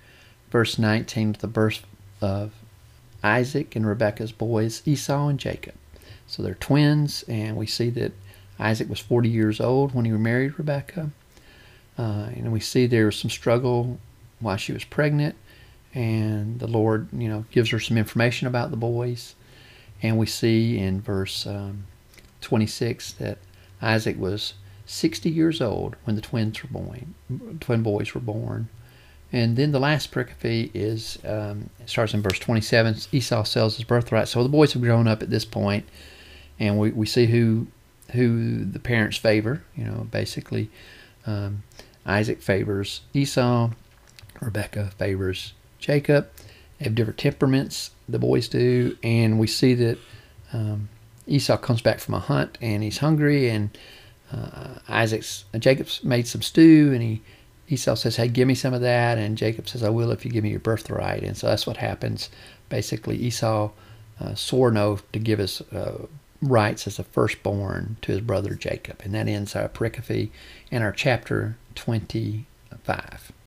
verse 0.51 0.77
19, 0.77 1.37
the 1.39 1.47
birth 1.47 1.85
of 2.21 2.51
Isaac 3.23 3.75
and 3.75 3.87
Rebekah's 3.87 4.31
boys, 4.31 4.81
Esau 4.85 5.27
and 5.27 5.39
Jacob. 5.39 5.75
So 6.27 6.43
they're 6.43 6.55
twins, 6.55 7.23
and 7.27 7.55
we 7.55 7.67
see 7.67 7.89
that 7.91 8.11
Isaac 8.59 8.89
was 8.89 8.99
40 8.99 9.29
years 9.29 9.59
old 9.59 9.93
when 9.93 10.05
he 10.05 10.11
married 10.11 10.57
Rebekah. 10.57 11.11
Uh, 11.97 12.29
and 12.35 12.51
we 12.51 12.59
see 12.59 12.87
there 12.87 13.05
was 13.05 13.15
some 13.15 13.29
struggle 13.29 13.99
while 14.39 14.57
she 14.57 14.73
was 14.73 14.83
pregnant, 14.83 15.35
and 15.93 16.59
the 16.59 16.67
Lord, 16.67 17.07
you 17.13 17.27
know, 17.27 17.45
gives 17.51 17.69
her 17.69 17.79
some 17.79 17.97
information 17.97 18.47
about 18.47 18.71
the 18.71 18.77
boys. 18.77 19.35
And 20.01 20.17
we 20.17 20.25
see 20.25 20.77
in 20.77 21.01
verse 21.01 21.45
um, 21.45 21.85
26 22.41 23.13
that 23.13 23.37
Isaac 23.81 24.17
was 24.19 24.53
60 24.85 25.29
years 25.29 25.61
old 25.61 25.95
when 26.03 26.15
the 26.15 26.21
twins 26.21 26.61
were 26.61 26.69
born, 26.69 27.13
twin 27.59 27.83
boys 27.83 28.13
were 28.13 28.21
born. 28.21 28.69
And 29.31 29.55
then 29.55 29.71
the 29.71 29.79
last 29.79 30.11
pericope 30.11 30.69
is 30.75 31.17
um, 31.25 31.69
starts 31.87 32.13
in 32.13 32.21
verse 32.21 32.37
27. 32.37 32.97
Esau 33.11 33.43
sells 33.43 33.77
his 33.77 33.85
birthright. 33.85 34.27
So 34.27 34.43
the 34.43 34.49
boys 34.49 34.73
have 34.73 34.81
grown 34.81 35.07
up 35.07 35.23
at 35.23 35.31
this 35.31 35.45
point, 35.45 35.85
and 36.59 36.77
we, 36.77 36.91
we 36.91 37.07
see 37.07 37.25
who 37.25 37.65
who 38.11 38.63
the 38.63 38.79
parents 38.79 39.17
favor. 39.17 39.63
You 39.75 39.85
know, 39.85 40.07
basically, 40.11 40.69
um, 41.25 41.63
Isaac 42.05 42.43
favors 42.43 43.01
Esau, 43.15 43.71
Rebecca 44.39 44.91
favors 44.99 45.53
Jacob. 45.83 46.29
Have 46.79 46.95
different 46.95 47.19
temperaments, 47.19 47.91
the 48.09 48.19
boys 48.19 48.49
do, 48.49 48.97
and 49.03 49.39
we 49.39 49.47
see 49.47 49.73
that 49.75 49.97
um, 50.51 50.89
Esau 51.27 51.55
comes 51.57 51.81
back 51.81 51.99
from 51.99 52.15
a 52.15 52.19
hunt 52.19 52.57
and 52.61 52.83
he's 52.83 52.97
hungry, 52.97 53.49
and 53.49 53.69
uh, 54.31 54.79
Isaac's 54.89 55.45
uh, 55.53 55.59
Jacob's 55.59 56.03
made 56.03 56.27
some 56.27 56.41
stew, 56.41 56.91
and 56.93 57.01
he 57.01 57.21
Esau 57.69 57.95
says, 57.95 58.17
"Hey, 58.17 58.27
give 58.27 58.47
me 58.47 58.55
some 58.55 58.73
of 58.73 58.81
that," 58.81 59.17
and 59.17 59.37
Jacob 59.37 59.67
says, 59.67 59.83
"I 59.83 59.89
will 59.89 60.11
if 60.11 60.25
you 60.25 60.31
give 60.31 60.43
me 60.43 60.49
your 60.49 60.59
birthright." 60.59 61.23
And 61.23 61.37
so 61.37 61.47
that's 61.47 61.67
what 61.67 61.77
happens. 61.77 62.29
Basically, 62.69 63.17
Esau 63.17 63.71
uh, 64.19 64.35
swore 64.35 64.77
oath 64.77 65.03
to 65.11 65.19
give 65.19 65.39
his 65.39 65.61
uh, 65.71 66.07
rights 66.41 66.87
as 66.87 66.99
a 66.99 67.03
firstborn 67.03 67.97
to 68.01 68.11
his 68.11 68.21
brother 68.21 68.55
Jacob, 68.55 69.01
and 69.03 69.13
that 69.13 69.27
ends 69.27 69.55
our 69.55 69.69
pericope 69.69 70.31
in 70.71 70.81
our 70.81 70.91
chapter 70.91 71.55
twenty-five. 71.75 73.31